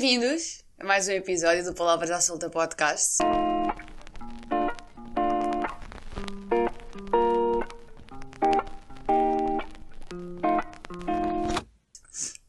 bem-vindos 0.00 0.64
a 0.78 0.84
mais 0.84 1.08
um 1.08 1.10
episódio 1.10 1.62
do 1.62 1.74
Palavras 1.74 2.10
à 2.10 2.22
Solta 2.22 2.48
Podcast. 2.48 3.18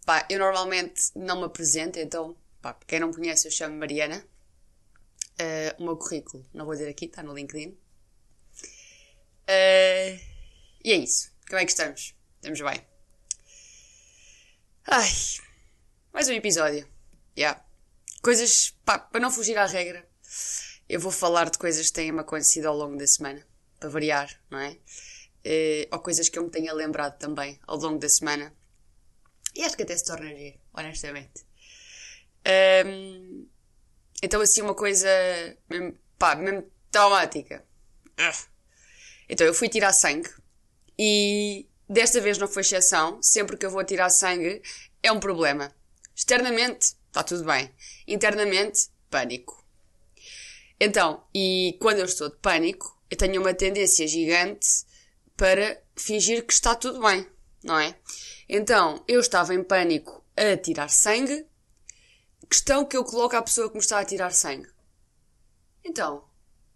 Pá, 0.06 0.26
eu 0.30 0.40
normalmente 0.40 1.12
não 1.14 1.40
me 1.40 1.44
apresento, 1.44 2.00
então, 2.00 2.38
pá, 2.62 2.74
quem 2.88 3.02
não 3.02 3.12
conhece, 3.12 3.50
eu 3.50 3.52
chamo 3.52 3.76
Mariana. 3.76 4.26
Uh, 5.34 5.82
o 5.82 5.84
meu 5.84 5.98
currículo, 5.98 6.46
não 6.54 6.64
vou 6.64 6.74
dizer 6.74 6.88
aqui, 6.90 7.04
está 7.04 7.22
no 7.22 7.34
LinkedIn. 7.34 7.72
Uh, 9.50 10.18
e 10.86 10.92
é 10.94 10.96
isso. 10.96 11.30
Como 11.50 11.60
é 11.60 11.66
que 11.66 11.72
estamos? 11.72 12.16
Estamos 12.36 12.62
bem. 12.62 12.82
Ai, 14.88 15.10
mais 16.14 16.30
um 16.30 16.34
episódio. 16.34 16.91
Yeah. 17.38 17.64
Coisas, 18.22 18.76
pá, 18.86 19.00
para 19.00 19.20
não 19.20 19.32
fugir 19.32 19.58
à 19.58 19.66
regra, 19.66 20.08
eu 20.88 21.00
vou 21.00 21.12
falar 21.12 21.50
de 21.50 21.58
coisas 21.58 21.88
que 21.88 21.94
têm-me 21.94 22.20
acontecido 22.20 22.68
ao 22.68 22.76
longo 22.76 22.98
da 22.98 23.08
semana, 23.08 23.46
para 23.80 23.90
variar, 23.90 24.30
não 24.50 24.60
é? 24.60 24.78
Uh, 25.44 25.88
ou 25.92 26.00
coisas 26.00 26.30
que 26.30 26.38
eu 26.38 26.44
me 26.44 26.50
tenha 26.50 26.74
lembrado 26.74 27.18
também 27.18 27.60
ao 27.66 27.78
longo 27.78 27.98
da 27.98 28.10
semana. 28.10 28.54
E 29.56 29.64
acho 29.64 29.76
que 29.76 29.84
até 29.84 29.98
se 29.98 30.06
torna 30.06 30.28
giro, 30.36 30.60
honestamente. 30.74 31.46
Um, 32.86 33.48
então, 34.22 34.40
assim, 34.42 34.62
uma 34.62 34.76
coisa, 34.76 35.10
mesmo, 35.70 35.98
pá, 36.18 36.36
mesmo 36.36 36.70
traumática. 36.92 37.66
Então, 39.28 39.48
eu 39.48 39.54
fui 39.54 39.68
tirar 39.68 39.94
sangue 39.94 40.30
e 40.98 41.68
desta 41.90 42.22
vez 42.22 42.38
não 42.38 42.48
foi 42.48 42.62
exceção. 42.62 43.22
Sempre 43.22 43.58
que 43.58 43.66
eu 43.66 43.72
vou 43.72 43.84
tirar 43.84 44.10
sangue 44.10 44.62
é 45.02 45.12
um 45.12 45.20
problema. 45.20 45.74
Externamente, 46.16 46.96
está 47.12 47.24
tudo 47.24 47.44
bem. 47.44 47.70
Internamente, 48.08 48.90
pânico. 49.10 49.64
Então, 50.80 51.24
e 51.36 51.78
quando 51.80 52.00
eu 52.00 52.06
estou 52.06 52.30
de 52.30 52.38
pânico, 52.38 52.98
eu 53.10 53.18
tenho 53.18 53.42
uma 53.42 53.54
tendência 53.54 54.08
gigante 54.08 54.86
para 55.38 55.80
fingir 55.96 56.46
que 56.46 56.54
está 56.54 56.74
tudo 56.74 57.02
bem, 57.02 57.28
não 57.64 57.78
é? 57.78 57.96
Então, 58.48 59.04
eu 59.08 59.20
estava 59.20 59.54
em 59.54 59.64
pânico 59.64 60.26
a 60.36 60.58
tirar 60.58 60.90
sangue. 60.90 61.46
Questão 62.50 62.86
que 62.86 62.98
eu 62.98 63.04
coloco 63.04 63.36
à 63.36 63.42
pessoa 63.42 63.70
que 63.70 63.76
me 63.76 63.82
está 63.82 64.00
a 64.00 64.06
tirar 64.06 64.32
sangue. 64.32 64.70
Então, 65.84 66.24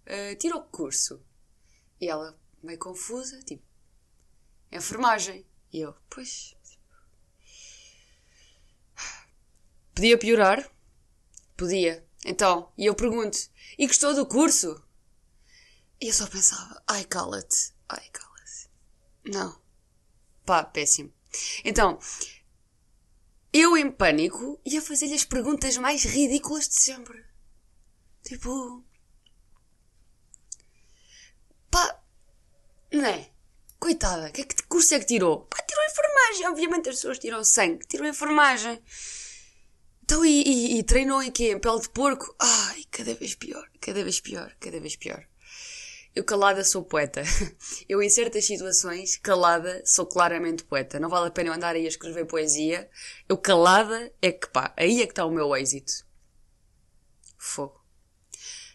uh, 0.06 0.36
tira 0.38 0.58
o 0.58 0.64
curso. 0.64 1.22
E 2.00 2.08
ela, 2.08 2.38
meio 2.62 2.78
confusa, 2.78 3.40
tipo, 3.40 3.64
enfermagem. 4.72 5.46
E 5.72 5.80
eu, 5.80 5.96
pois. 6.09 6.55
Podia 9.96 10.18
piorar? 10.18 10.70
Podia. 11.56 12.06
Então, 12.26 12.70
e 12.78 12.86
eu 12.86 12.94
pergunto, 12.94 13.38
e 13.78 13.88
gostou 13.88 14.14
do 14.14 14.26
curso? 14.26 14.84
E 16.02 16.08
eu 16.10 16.14
só 16.14 16.28
pensava, 16.28 16.84
ai 16.86 17.06
cala-te, 17.06 17.74
ai 17.88 18.10
cala-te. 18.12 18.70
Não. 19.24 19.58
Pá, 20.46 20.64
péssimo. 20.66 21.14
Então, 21.64 21.98
eu 23.54 23.78
em 23.78 23.90
pânico 23.90 24.60
ia 24.66 24.82
fazer-lhe 24.82 25.14
as 25.14 25.24
perguntas 25.24 25.78
mais 25.78 26.04
ridículas 26.04 26.68
de 26.68 26.76
sempre. 26.76 27.26
Tipo. 28.22 28.84
Pá. 31.72 32.04
Não 32.92 33.06
é? 33.06 33.32
Coitada, 33.80 34.30
que, 34.32 34.42
é 34.42 34.46
que 34.46 34.64
curso 34.64 34.94
é 34.94 35.00
que 35.00 35.06
tirou? 35.06 35.46
Pá, 35.46 35.58
tirou 35.64 35.86
enfermagem. 35.86 36.48
Obviamente 36.48 36.90
as 36.90 36.96
pessoas 36.96 37.20
tiram 37.20 37.44
sangue, 37.46 37.88
tirou 37.88 38.06
enfermagem. 38.06 38.82
Então, 40.06 40.23
e, 40.23 40.44
e, 40.44 40.78
e 40.78 40.84
treinou 40.84 41.20
em 41.23 41.31
quê? 41.31 41.52
Em 41.52 41.58
pele 41.58 41.81
de 41.81 41.89
porco? 41.89 42.36
Ai, 42.39 42.84
cada 42.92 43.16
vez 43.16 43.34
pior, 43.34 43.67
cada 43.81 44.03
vez 44.03 44.20
pior, 44.20 44.56
cada 44.59 44.80
vez 44.80 44.95
pior. 44.95 45.28
Eu 46.16 46.23
calada 46.23 46.64
sou 46.64 46.84
poeta. 46.84 47.23
Eu 47.89 48.03
em 48.03 48.09
certas 48.09 48.46
situações, 48.46 49.18
calada, 49.18 49.81
sou 49.84 50.06
claramente 50.06 50.63
poeta. 50.63 51.00
Não 51.00 51.09
vale 51.09 51.30
a 51.30 51.31
pena 51.31 51.50
eu 51.50 51.53
andar 51.53 51.75
aí 51.75 51.85
a 51.85 51.90
escrever 51.90 52.25
poesia. 52.25 52.88
Eu 53.28 53.35
calada 53.35 54.13
é 54.22 54.31
que 54.31 54.47
pá, 54.47 54.72
aí 54.78 55.02
é 55.02 55.07
que 55.07 55.12
está 55.12 55.25
o 55.25 55.31
meu 55.31 55.56
êxito. 55.56 56.06
Fogo. 57.35 57.84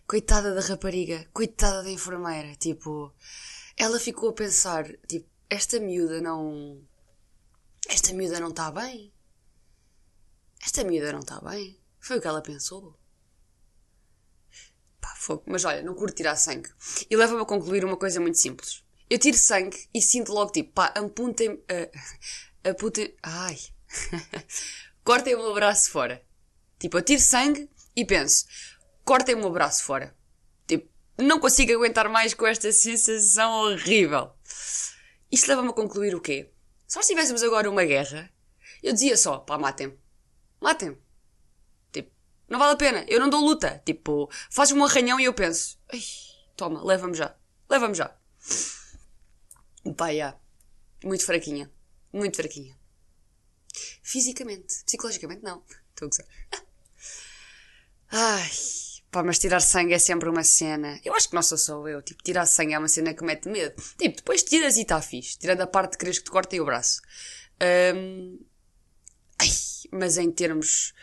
Coitada 0.09 0.53
da 0.53 0.61
rapariga, 0.61 1.29
coitada 1.33 1.85
da 1.85 1.91
enfermeira, 1.91 2.57
tipo, 2.57 3.15
ela 3.77 4.01
ficou 4.01 4.31
a 4.31 4.35
pensar, 4.35 4.85
tipo, 5.07 5.29
esta 5.49 5.79
miúda 5.79 6.21
não. 6.21 6.83
Esta 7.89 8.13
miúda 8.13 8.41
não 8.41 8.49
está 8.49 8.73
bem. 8.73 9.13
Esta 10.63 10.85
miúda 10.85 11.13
não 11.13 11.21
está 11.21 11.41
bem. 11.41 11.79
Foi 11.99 12.19
o 12.19 12.21
que 12.21 12.27
ela 12.27 12.43
pensou. 12.43 12.99
Pá, 15.01 15.15
fogo. 15.17 15.45
Mas 15.47 15.65
olha, 15.65 15.83
não 15.83 15.95
curto 15.95 16.17
tirar 16.17 16.37
sangue. 16.37 16.71
E 17.09 17.17
leva-me 17.17 17.43
a 17.43 17.47
concluir 17.47 17.85
uma 17.85 17.97
coisa 17.97 18.21
muito 18.21 18.39
simples. 18.39 18.85
Eu 19.09 19.19
tiro 19.19 19.37
sangue 19.37 19.89
e 19.93 20.01
sinto 20.01 20.33
logo 20.33 20.53
tipo, 20.53 20.73
pá, 20.73 20.93
ampuntem. 20.97 21.51
Uh. 21.51 23.11
Ai. 23.23 23.59
cortem 25.03 25.35
o 25.35 25.55
braço 25.55 25.91
fora. 25.91 26.23
Tipo, 26.79 26.99
eu 26.99 27.03
tiro 27.03 27.21
sangue 27.21 27.69
e 27.97 28.05
penso, 28.05 28.47
cortem 29.05 29.35
o 29.35 29.51
braço 29.51 29.85
fora. 29.85 30.17
Tipo, 30.67 30.89
não 31.19 31.41
consigo 31.41 31.73
aguentar 31.73 32.09
mais 32.09 32.33
com 32.35 32.47
esta 32.47 32.71
sensação 32.73 33.53
horrível. 33.53 34.33
Isto 35.31 35.49
leva-me 35.49 35.71
a 35.71 35.73
concluir 35.73 36.15
o 36.15 36.21
quê? 36.21 36.51
Se 36.87 36.97
nós 36.97 37.07
tivéssemos 37.07 37.43
agora 37.43 37.71
uma 37.71 37.85
guerra, 37.85 38.31
eu 38.83 38.93
dizia 38.93 39.17
só, 39.17 39.39
pá, 39.39 39.59
matem-me. 39.59 39.99
Matem-me. 40.61 40.99
Não 42.51 42.59
vale 42.59 42.73
a 42.73 42.77
pena, 42.77 43.05
eu 43.07 43.21
não 43.21 43.31
dou 43.31 43.41
luta. 43.41 43.81
Tipo, 43.87 44.29
fazes 44.51 44.75
um 44.75 44.85
arranhão 44.85 45.21
e 45.21 45.25
eu 45.25 45.33
penso, 45.33 45.79
toma, 46.57 46.83
leva-me 46.85 47.15
já, 47.15 47.37
leva-me 47.69 47.95
já. 47.95 48.13
Pá, 49.97 50.13
já. 50.13 50.37
Muito 51.05 51.25
fraquinha. 51.25 51.71
Muito 52.13 52.37
fraquinha. 52.37 52.77
Fisicamente. 54.03 54.85
Psicologicamente, 54.85 55.45
não. 55.45 55.63
Estou 55.91 56.07
a 56.07 56.11
gozar. 56.11 56.27
Ai, 58.11 58.51
pá, 59.13 59.23
mas 59.23 59.39
tirar 59.39 59.61
sangue 59.61 59.95
é 59.95 59.99
sempre 59.99 60.29
uma 60.29 60.43
cena. 60.43 61.01
Eu 61.05 61.15
acho 61.15 61.29
que 61.29 61.35
não 61.37 61.43
sou 61.43 61.57
só 61.57 61.87
eu. 61.87 62.03
Tipo, 62.03 62.23
tirar 62.25 62.47
sangue 62.47 62.75
é 62.75 62.79
uma 62.79 62.89
cena 62.89 63.15
que 63.15 63.25
mete 63.25 63.49
medo. 63.49 63.81
Tipo, 63.97 64.17
depois 64.17 64.43
tiras 64.43 64.77
e 64.77 64.83
está 64.83 65.01
fixe. 65.01 65.39
Tirando 65.39 65.61
a 65.61 65.67
parte 65.69 65.93
que 65.93 65.99
queres 65.99 66.19
que 66.19 66.25
te 66.25 66.31
cortem 66.33 66.61
o 66.61 66.65
braço. 66.65 67.01
Um... 67.95 68.50
Mas 69.91 70.19
em 70.19 70.31
termos 70.31 70.95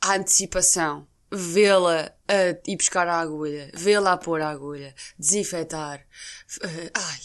a 0.00 0.14
antecipação, 0.14 1.06
vê-la 1.30 2.14
ir 2.66 2.76
buscar 2.76 3.08
a 3.08 3.18
agulha, 3.18 3.70
vê-la 3.74 4.12
a 4.12 4.16
pôr 4.16 4.40
a 4.40 4.50
agulha, 4.50 4.94
desinfetar. 5.18 6.06
Uh, 6.62 6.90
ai, 6.94 7.18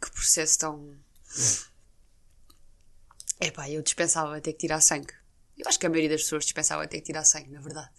que 0.00 0.10
processo 0.10 0.58
tão. 0.58 0.96
Epá, 3.40 3.68
eu 3.68 3.82
dispensava 3.82 4.40
ter 4.40 4.52
que 4.52 4.60
tirar 4.60 4.80
sangue. 4.80 5.12
Eu 5.56 5.66
acho 5.68 5.78
que 5.78 5.86
a 5.86 5.88
maioria 5.88 6.10
das 6.10 6.22
pessoas 6.22 6.44
dispensava 6.44 6.86
ter 6.86 6.98
que 6.98 7.06
tirar 7.06 7.24
sangue, 7.24 7.50
na 7.50 7.60
verdade. 7.60 7.90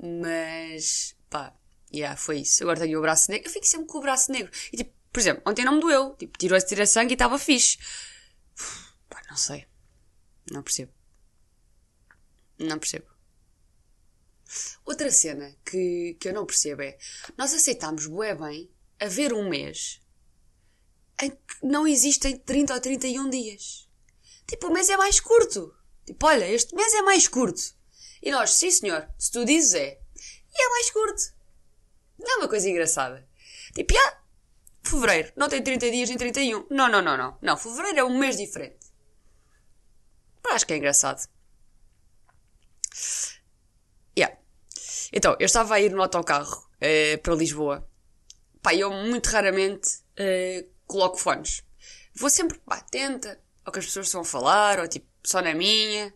Mas, 0.00 1.14
pá, 1.30 1.54
yeah, 1.92 2.16
foi 2.16 2.40
isso. 2.40 2.62
Agora 2.62 2.80
tenho 2.80 2.98
o 2.98 3.02
braço 3.02 3.30
negro. 3.30 3.48
Eu 3.48 3.52
fico 3.52 3.66
sempre 3.66 3.86
com 3.86 3.98
o 3.98 4.02
braço 4.02 4.32
negro. 4.32 4.50
E 4.72 4.76
tipo, 4.76 4.92
por 5.12 5.20
exemplo, 5.20 5.42
ontem 5.46 5.64
não 5.64 5.74
me 5.74 5.80
doeu. 5.80 6.14
Tipo, 6.16 6.38
tirou-se 6.38 6.66
tirar 6.66 6.86
sangue 6.86 7.12
e 7.12 7.14
estava 7.14 7.38
fixe. 7.38 7.78
Pá, 9.08 9.22
não 9.28 9.36
sei. 9.36 9.66
Não 10.50 10.62
percebo. 10.62 10.92
Não 12.58 12.78
percebo. 12.78 13.06
Outra 14.84 15.10
cena 15.10 15.54
que, 15.64 16.16
que 16.18 16.28
eu 16.28 16.32
não 16.32 16.46
percebo 16.46 16.82
é: 16.82 16.98
nós 17.36 17.52
aceitámos 17.52 18.06
bué 18.06 18.34
bem 18.34 18.70
haver 18.98 19.32
um 19.32 19.48
mês 19.48 20.00
em 21.22 21.30
que 21.30 21.38
não 21.62 21.86
existem 21.86 22.36
30 22.38 22.74
ou 22.74 22.80
31 22.80 23.30
dias. 23.30 23.88
Tipo, 24.46 24.68
o 24.68 24.72
mês 24.72 24.88
é 24.88 24.96
mais 24.96 25.20
curto. 25.20 25.74
Tipo, 26.06 26.26
olha, 26.26 26.48
este 26.48 26.74
mês 26.74 26.94
é 26.94 27.02
mais 27.02 27.28
curto. 27.28 27.60
E 28.22 28.30
nós, 28.30 28.52
sim 28.54 28.70
senhor, 28.70 29.08
se 29.18 29.30
tu 29.30 29.44
dizes 29.44 29.74
é. 29.74 30.00
E 30.54 30.62
é 30.62 30.68
mais 30.70 30.90
curto. 30.90 31.22
Não 32.18 32.34
é 32.34 32.36
uma 32.38 32.48
coisa 32.48 32.68
engraçada. 32.68 33.28
Tipo, 33.74 33.92
já, 33.92 34.22
fevereiro 34.82 35.32
não 35.36 35.48
tem 35.48 35.62
30 35.62 35.90
dias 35.90 36.08
nem 36.08 36.18
31. 36.18 36.66
Não, 36.70 36.88
não, 36.88 37.02
não, 37.02 37.16
não. 37.16 37.38
Não, 37.42 37.56
fevereiro 37.56 37.98
é 37.98 38.04
um 38.04 38.18
mês 38.18 38.36
diferente. 38.36 38.87
Pá, 40.48 40.54
acho 40.54 40.66
que 40.66 40.72
é 40.72 40.78
engraçado. 40.78 41.28
Yeah. 44.18 44.34
Então, 45.12 45.36
eu 45.38 45.44
estava 45.44 45.74
a 45.74 45.80
ir 45.80 45.92
no 45.92 46.02
autocarro 46.02 46.66
uh, 46.76 47.18
para 47.22 47.34
Lisboa. 47.34 47.86
Pá, 48.62 48.74
eu 48.74 48.90
muito 48.90 49.26
raramente 49.26 49.98
uh, 50.18 50.66
coloco 50.86 51.18
fones. 51.18 51.62
Vou 52.14 52.30
sempre, 52.30 52.58
pá, 52.60 52.80
tenta, 52.80 53.38
ao 53.62 53.70
que 53.70 53.78
as 53.78 53.84
pessoas 53.84 54.06
estão 54.06 54.22
a 54.22 54.24
falar, 54.24 54.80
ou 54.80 54.88
tipo, 54.88 55.06
só 55.22 55.42
na 55.42 55.52
minha. 55.52 56.14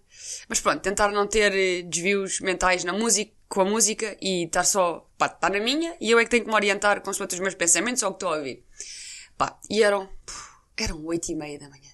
Mas 0.49 0.61
pronto, 0.61 0.81
tentar 0.81 1.13
não 1.13 1.27
ter 1.27 1.53
uh, 1.53 1.89
desvios 1.91 2.41
mentais 2.41 2.85
na 2.85 2.95
música, 2.95 3.35
com 3.51 3.61
a 3.61 3.65
música 3.67 4.17
e 4.19 4.45
estar 4.45 4.65
só, 4.65 5.11
pá, 5.19 5.27
estar 5.27 5.51
na 5.51 5.61
minha 5.61 5.95
e 6.01 6.11
eu 6.11 6.19
é 6.19 6.25
que 6.25 6.31
tenho 6.31 6.45
que 6.45 6.49
me 6.49 6.55
orientar 6.55 7.03
com 7.03 7.11
os 7.11 7.19
meus 7.19 7.55
pensamentos 7.55 8.03
ou 8.03 8.09
o 8.09 8.13
que 8.13 8.17
estou 8.17 8.33
a 8.33 8.39
ouvir. 8.39 8.65
Pá, 9.37 9.61
e 9.69 9.83
eram, 9.83 10.07
puf, 10.25 10.53
eram 10.79 11.05
oito 11.05 11.31
e 11.31 11.35
meia 11.35 11.59
da 11.59 11.69
manhã. 11.69 11.92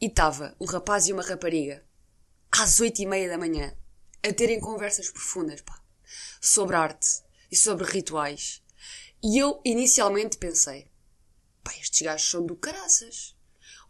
E 0.00 0.06
estava 0.06 0.54
um 0.60 0.64
rapaz 0.64 1.08
e 1.08 1.12
uma 1.12 1.24
rapariga 1.24 1.84
às 2.52 2.78
oito 2.78 3.02
e 3.02 3.06
meia 3.06 3.28
da 3.28 3.36
manhã 3.36 3.76
a 4.22 4.32
terem 4.32 4.60
conversas 4.60 5.10
profundas, 5.10 5.60
pá, 5.60 5.82
sobre 6.40 6.76
arte 6.76 7.22
e 7.50 7.56
sobre 7.56 7.84
rituais. 7.84 8.62
E 9.20 9.38
eu 9.38 9.60
inicialmente 9.64 10.38
pensei, 10.38 10.88
pá, 11.64 11.74
estes 11.76 12.02
gajos 12.02 12.30
são 12.30 12.46
do 12.46 12.54
caraças. 12.54 13.36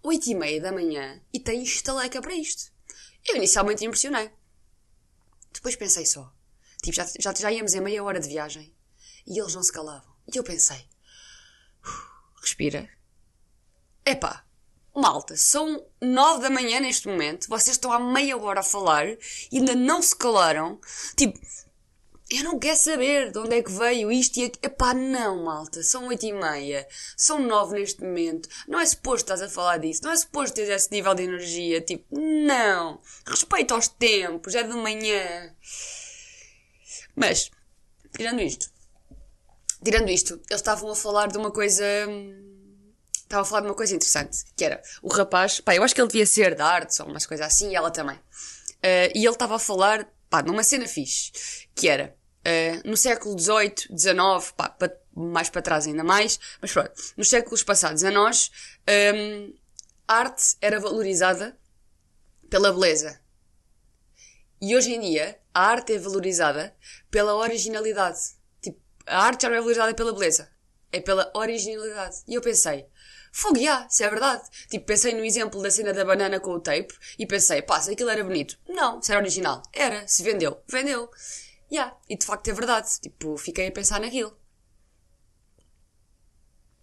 Oito 0.03 0.31
e 0.31 0.35
meia 0.35 0.61
da 0.61 0.73
manhã 0.73 1.21
e 1.33 1.39
têm 1.39 1.63
estaleca 1.63 2.23
para 2.23 2.35
isto. 2.35 2.73
Eu 3.27 3.37
inicialmente 3.37 3.85
impressionei. 3.85 4.31
Depois 5.53 5.77
pensei 5.77 6.07
só, 6.07 6.33
tipo, 6.83 6.97
já, 6.97 7.07
já, 7.19 7.35
já 7.35 7.53
íamos 7.53 7.75
em 7.75 7.81
meia 7.81 8.03
hora 8.03 8.21
de 8.21 8.29
viagem 8.29 8.75
e 9.27 9.39
eles 9.39 9.55
não 9.55 9.63
se 9.63 9.73
calavam. 9.73 10.15
E 10.33 10.39
eu 10.39 10.45
pensei, 10.45 10.89
respira. 12.41 12.89
Epá, 14.07 14.48
malta, 15.01 15.37
são 15.37 15.85
nove 16.01 16.43
da 16.43 16.51
manhã 16.51 16.81
neste 16.81 17.09
momento, 17.09 17.49
vocês 17.49 17.77
estão 17.77 17.93
há 17.93 17.99
meia 17.99 18.37
hora 18.37 18.61
a 18.61 18.65
falar 18.65 19.07
e 19.09 19.19
ainda 19.59 19.75
não 19.75 20.03
se 20.03 20.15
calaram. 20.17 20.81
Tipo, 21.17 21.39
eu 22.31 22.45
não 22.45 22.59
quero 22.59 22.77
saber 22.77 23.33
de 23.33 23.39
onde 23.39 23.57
é 23.57 23.63
que 23.63 23.73
veio 23.73 24.13
isto 24.13 24.37
e 24.39 24.45
aquilo. 24.45 24.61
Epá, 24.63 24.93
não, 24.93 25.45
malta, 25.45 25.83
são 25.83 26.09
oito 26.09 26.27
e 26.27 26.33
meia, 26.33 26.87
são 27.17 27.39
nove 27.39 27.79
neste 27.79 28.03
momento. 28.03 28.49
Não 28.69 28.79
é 28.79 28.85
suposto 28.85 29.33
estás 29.33 29.41
a 29.41 29.49
falar 29.49 29.79
disso, 29.79 30.03
não 30.05 30.11
é 30.11 30.17
suposto 30.17 30.57
ter 30.57 30.71
esse 30.71 30.91
nível 30.91 31.15
de 31.15 31.23
energia. 31.23 31.81
Tipo, 31.81 32.05
não. 32.21 33.01
Respeito 33.27 33.73
aos 33.73 33.89
tempos, 33.89 34.55
é 34.55 34.63
de 34.63 34.75
manhã. 34.75 35.55
Mas, 37.17 37.51
tirando 38.15 38.43
isto, 38.43 38.71
tirando 39.83 40.11
isto, 40.11 40.35
eles 40.35 40.61
estavam 40.61 40.91
a 40.91 40.97
falar 40.97 41.29
de 41.29 41.39
uma 41.39 41.51
coisa. 41.51 41.85
Estavam 43.29 43.43
a 43.43 43.45
falar 43.45 43.61
de 43.61 43.67
uma 43.67 43.75
coisa 43.75 43.95
interessante, 43.95 44.39
que 44.57 44.65
era 44.65 44.83
o 45.03 45.13
rapaz, 45.13 45.61
pá, 45.61 45.75
eu 45.75 45.83
acho 45.83 45.95
que 45.95 46.01
ele 46.01 46.09
devia 46.09 46.25
ser 46.25 46.55
de 46.55 46.63
artes 46.63 46.99
ou 46.99 47.07
umas 47.07 47.27
coisas 47.27 47.47
assim, 47.47 47.71
e 47.71 47.77
ela 47.77 47.91
também. 47.91 48.17
Uh, 48.17 49.13
e 49.15 49.19
ele 49.19 49.29
estava 49.29 49.57
a 49.57 49.59
falar, 49.59 50.09
pá, 50.31 50.43
numa 50.43 50.65
cena 50.65 50.87
fixe, 50.89 51.31
que 51.75 51.91
era, 51.91 52.17
uh, 52.47 52.89
no 52.89 52.97
século 52.97 53.39
XVIII, 53.39 53.75
XIX, 53.95 54.53
pá, 54.57 54.71
pa, 54.71 54.91
mais 55.15 55.51
para 55.51 55.61
trás 55.61 55.87
ainda 55.87 56.03
mais, 56.03 56.41
mas 56.63 56.73
pronto, 56.73 56.91
nos 57.19 57.29
séculos 57.29 57.63
passados 57.63 58.03
a 58.03 58.11
nós, 58.11 58.51
um, 59.15 59.53
a 60.07 60.15
arte 60.15 60.57
era 60.63 60.81
valorizada 60.81 61.55
pela 62.49 62.73
beleza. 62.73 63.21
E 64.59 64.75
hoje 64.75 64.95
em 64.95 65.01
dia, 65.01 65.39
a 65.53 65.67
arte 65.67 65.93
é 65.93 65.99
valorizada 65.99 66.75
pela 67.11 67.35
originalidade. 67.35 68.19
Tipo, 68.63 68.81
a 69.07 69.23
arte 69.23 69.43
já 69.43 69.49
não 69.49 69.57
é 69.57 69.61
valorizada 69.61 69.95
pela 69.95 70.13
beleza. 70.13 70.51
É 70.91 71.01
pela 71.01 71.31
originalidade. 71.35 72.23
E 72.27 72.35
eu 72.35 72.41
pensei, 72.41 72.87
fogo, 73.33 73.59
já, 73.59 73.87
isso 73.91 74.03
é 74.03 74.11
verdade. 74.11 74.43
Tipo, 74.69 74.87
pensei 74.87 75.15
no 75.15 75.25
exemplo 75.25 75.63
da 75.63 75.71
cena 75.71 75.93
da 75.93 76.05
banana 76.05 76.41
com 76.41 76.53
o 76.53 76.61
tape 76.61 76.95
e 77.19 77.27
pensei, 77.27 77.63
pá, 77.63 77.81
se 77.81 77.93
aquilo 77.93 78.11
era 78.11 78.25
bonito. 78.25 78.59
Não, 78.69 79.01
se 79.03 79.11
era 79.13 79.21
original. 79.21 79.63
Era, 79.73 80.07
se 80.07 80.23
vendeu. 80.23 80.63
Vendeu. 80.69 81.11
Yeah. 81.71 81.97
E 82.09 82.17
de 82.17 82.25
facto 82.25 82.49
é 82.49 82.53
verdade. 82.53 82.89
Tipo, 83.01 83.37
fiquei 83.37 83.69
a 83.69 83.73
pensar 83.73 84.01
naquilo. 84.01 84.37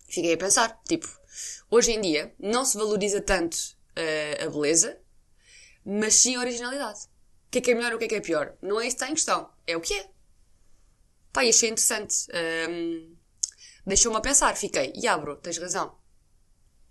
Fiquei 0.07 0.33
a 0.33 0.37
pensar. 0.37 0.81
Tipo, 0.87 1.07
hoje 1.69 1.91
em 1.91 2.01
dia 2.01 2.33
não 2.39 2.63
se 2.63 2.77
valoriza 2.77 3.21
tanto 3.21 3.55
uh, 3.55 4.45
a 4.45 4.49
beleza, 4.49 4.99
mas 5.83 6.15
sim 6.15 6.35
a 6.35 6.39
originalidade. 6.39 6.99
O 7.47 7.51
que 7.51 7.59
é 7.59 7.61
que 7.61 7.71
é 7.71 7.75
melhor 7.75 7.93
e 7.93 7.95
o 7.95 7.99
que 7.99 8.05
é 8.05 8.07
que 8.07 8.15
é 8.15 8.21
pior? 8.21 8.55
Não 8.61 8.79
é 8.79 8.87
isso 8.87 8.97
que 8.97 9.03
está 9.03 9.09
em 9.09 9.15
questão. 9.15 9.49
É 9.65 9.75
o 9.75 9.81
que 9.81 9.93
é. 9.93 10.09
Pá, 11.33 11.43
e 11.43 11.49
achei 11.49 11.69
interessante. 11.69 12.27
Um, 12.69 13.15
Deixou-me 13.85 14.17
a 14.17 14.21
pensar. 14.21 14.55
Fiquei, 14.55 14.93
ya 14.95 15.17
bro, 15.17 15.35
tens 15.37 15.57
razão. 15.57 15.95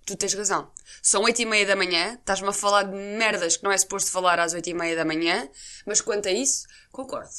Tu 0.05 0.17
tens 0.17 0.35
razão. 0.35 0.71
São 1.03 1.23
oito 1.23 1.41
e 1.41 1.47
meia 1.47 1.67
da 1.67 1.75
manhã, 1.75 2.15
estás-me 2.15 2.49
a 2.49 2.53
falar 2.53 2.83
de 2.85 2.95
merdas 2.95 3.57
que 3.57 3.65
não 3.65 3.73
é 3.73 3.79
suposto 3.79 4.11
falar 4.11 4.39
às 4.39 4.53
oito 4.53 4.69
e 4.69 4.75
meia 4.75 4.95
da 4.95 5.05
manhã, 5.05 5.49
mas 5.87 6.01
quanto 6.01 6.29
a 6.29 6.33
isso, 6.33 6.67
concordo. 6.93 7.33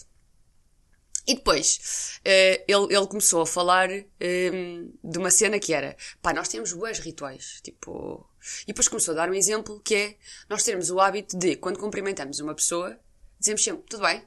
E 1.28 1.34
depois, 1.36 2.20
uh, 2.20 2.64
ele, 2.68 2.96
ele 2.96 3.08
começou 3.08 3.42
a 3.42 3.48
falar 3.48 3.90
um, 3.90 4.94
de 5.04 5.18
uma 5.18 5.32
cena 5.32 5.60
que 5.60 5.74
era, 5.74 5.98
pá, 6.22 6.34
nós 6.34 6.48
temos 6.48 6.72
bons 6.74 7.00
rituais, 7.00 7.60
tipo... 7.64 8.30
E 8.64 8.68
depois 8.68 8.88
começou 8.88 9.14
a 9.14 9.18
dar 9.18 9.30
um 9.30 9.34
exemplo 9.34 9.82
que 9.84 9.96
é, 9.96 10.18
nós 10.48 10.62
temos 10.62 10.92
o 10.92 11.00
hábito 11.00 11.36
de, 11.36 11.56
quando 11.56 11.80
cumprimentamos 11.80 12.40
uma 12.40 12.54
pessoa, 12.54 13.00
dizemos 13.40 13.64
sempre, 13.64 13.84
tudo 13.90 14.04
bem? 14.04 14.24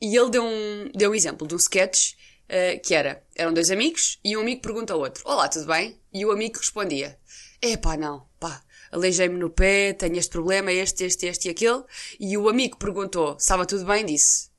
E 0.00 0.16
ele 0.16 0.30
deu 0.30 0.44
um, 0.44 0.90
deu 0.92 1.12
um 1.12 1.14
exemplo 1.14 1.46
de 1.46 1.54
um 1.54 1.58
sketch 1.58 2.14
uh, 2.48 2.80
que 2.82 2.94
era, 2.94 3.24
eram 3.36 3.54
dois 3.54 3.70
amigos 3.70 4.18
e 4.24 4.36
um 4.36 4.40
amigo 4.40 4.60
pergunta 4.60 4.92
ao 4.92 4.98
outro, 4.98 5.22
olá, 5.24 5.48
tudo 5.48 5.66
bem? 5.66 6.00
E 6.12 6.26
o 6.26 6.32
amigo 6.32 6.58
respondia, 6.58 7.16
é 7.62 7.76
pá, 7.76 7.96
não, 7.96 8.28
pá, 8.40 8.60
aleijei-me 8.90 9.38
no 9.38 9.48
pé, 9.48 9.92
tenho 9.92 10.18
este 10.18 10.32
problema, 10.32 10.72
este, 10.72 11.04
este, 11.04 11.26
este 11.26 11.46
e 11.46 11.50
aquele. 11.52 11.84
E 12.18 12.36
o 12.36 12.48
amigo 12.48 12.76
perguntou, 12.76 13.36
estava 13.36 13.64
tudo 13.64 13.86
bem? 13.86 14.04
Disse, 14.04 14.50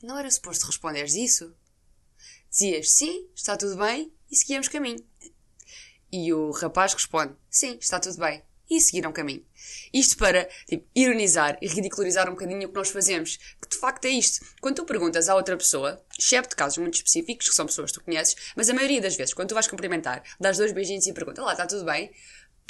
não 0.00 0.16
era 0.16 0.30
suposto 0.30 0.66
responderes 0.66 1.14
isso? 1.14 1.52
Dizias, 2.48 2.92
sim, 2.92 3.28
está 3.34 3.56
tudo 3.56 3.76
bem, 3.76 4.12
e 4.30 4.36
seguíamos 4.36 4.68
caminho. 4.68 5.04
E 6.12 6.32
o 6.32 6.52
rapaz 6.52 6.94
responde, 6.94 7.34
sim, 7.50 7.76
está 7.80 7.98
tudo 7.98 8.18
bem, 8.18 8.44
e 8.70 8.80
seguiram 8.80 9.12
caminho. 9.12 9.44
Isto 9.92 10.16
para 10.16 10.48
tipo, 10.66 10.86
ironizar 10.94 11.58
e 11.60 11.66
ridicularizar 11.66 12.28
um 12.28 12.32
bocadinho 12.32 12.66
o 12.66 12.68
que 12.70 12.74
nós 12.74 12.90
fazemos. 12.90 13.38
Que 13.60 13.68
de 13.68 13.76
facto 13.76 14.04
é 14.06 14.10
isto. 14.10 14.44
Quando 14.60 14.76
tu 14.76 14.84
perguntas 14.84 15.28
à 15.28 15.34
outra 15.34 15.56
pessoa, 15.56 16.02
excepto 16.18 16.56
casos 16.56 16.78
muito 16.78 16.94
específicos, 16.94 17.48
que 17.48 17.54
são 17.54 17.66
pessoas 17.66 17.90
que 17.90 17.98
tu 17.98 18.04
conheces, 18.04 18.34
mas 18.56 18.68
a 18.68 18.74
maioria 18.74 19.00
das 19.00 19.16
vezes, 19.16 19.34
quando 19.34 19.50
tu 19.50 19.54
vais 19.54 19.66
cumprimentar, 19.66 20.22
dás 20.40 20.56
dois 20.56 20.72
beijinhos 20.72 21.06
e 21.06 21.12
perguntas, 21.12 21.44
lá, 21.44 21.52
está 21.52 21.66
tudo 21.66 21.84
bem? 21.84 22.10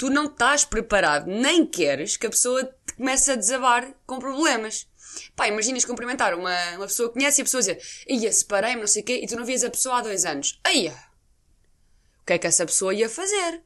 Tu 0.03 0.09
não 0.09 0.25
estás 0.25 0.65
preparado, 0.65 1.27
nem 1.27 1.65
queres 1.65 2.17
que 2.17 2.27
a 2.27 2.29
pessoa 2.29 2.61
te 2.65 2.93
comece 2.95 3.31
a 3.31 3.35
desabar 3.37 3.95
com 4.05 4.19
problemas. 4.19 4.85
Pá, 5.33 5.47
imaginas 5.47 5.85
cumprimentar 5.85 6.33
uma, 6.33 6.53
uma 6.71 6.87
pessoa 6.87 7.07
que 7.07 7.13
conhece 7.13 7.39
e 7.39 7.41
a 7.41 7.45
pessoa 7.45 7.61
dizer, 7.61 7.81
ia, 8.05 8.29
separei-me, 8.29 8.81
não 8.81 8.87
sei 8.87 9.01
o 9.01 9.05
quê, 9.05 9.21
e 9.23 9.27
tu 9.27 9.37
não 9.37 9.45
vias 9.45 9.63
a 9.63 9.69
pessoa 9.69 9.99
há 9.99 10.01
dois 10.01 10.25
anos. 10.25 10.59
Aí, 10.61 10.89
o 10.89 12.25
que 12.25 12.33
é 12.33 12.37
que 12.37 12.45
essa 12.45 12.65
pessoa 12.65 12.93
ia 12.93 13.07
fazer? 13.07 13.61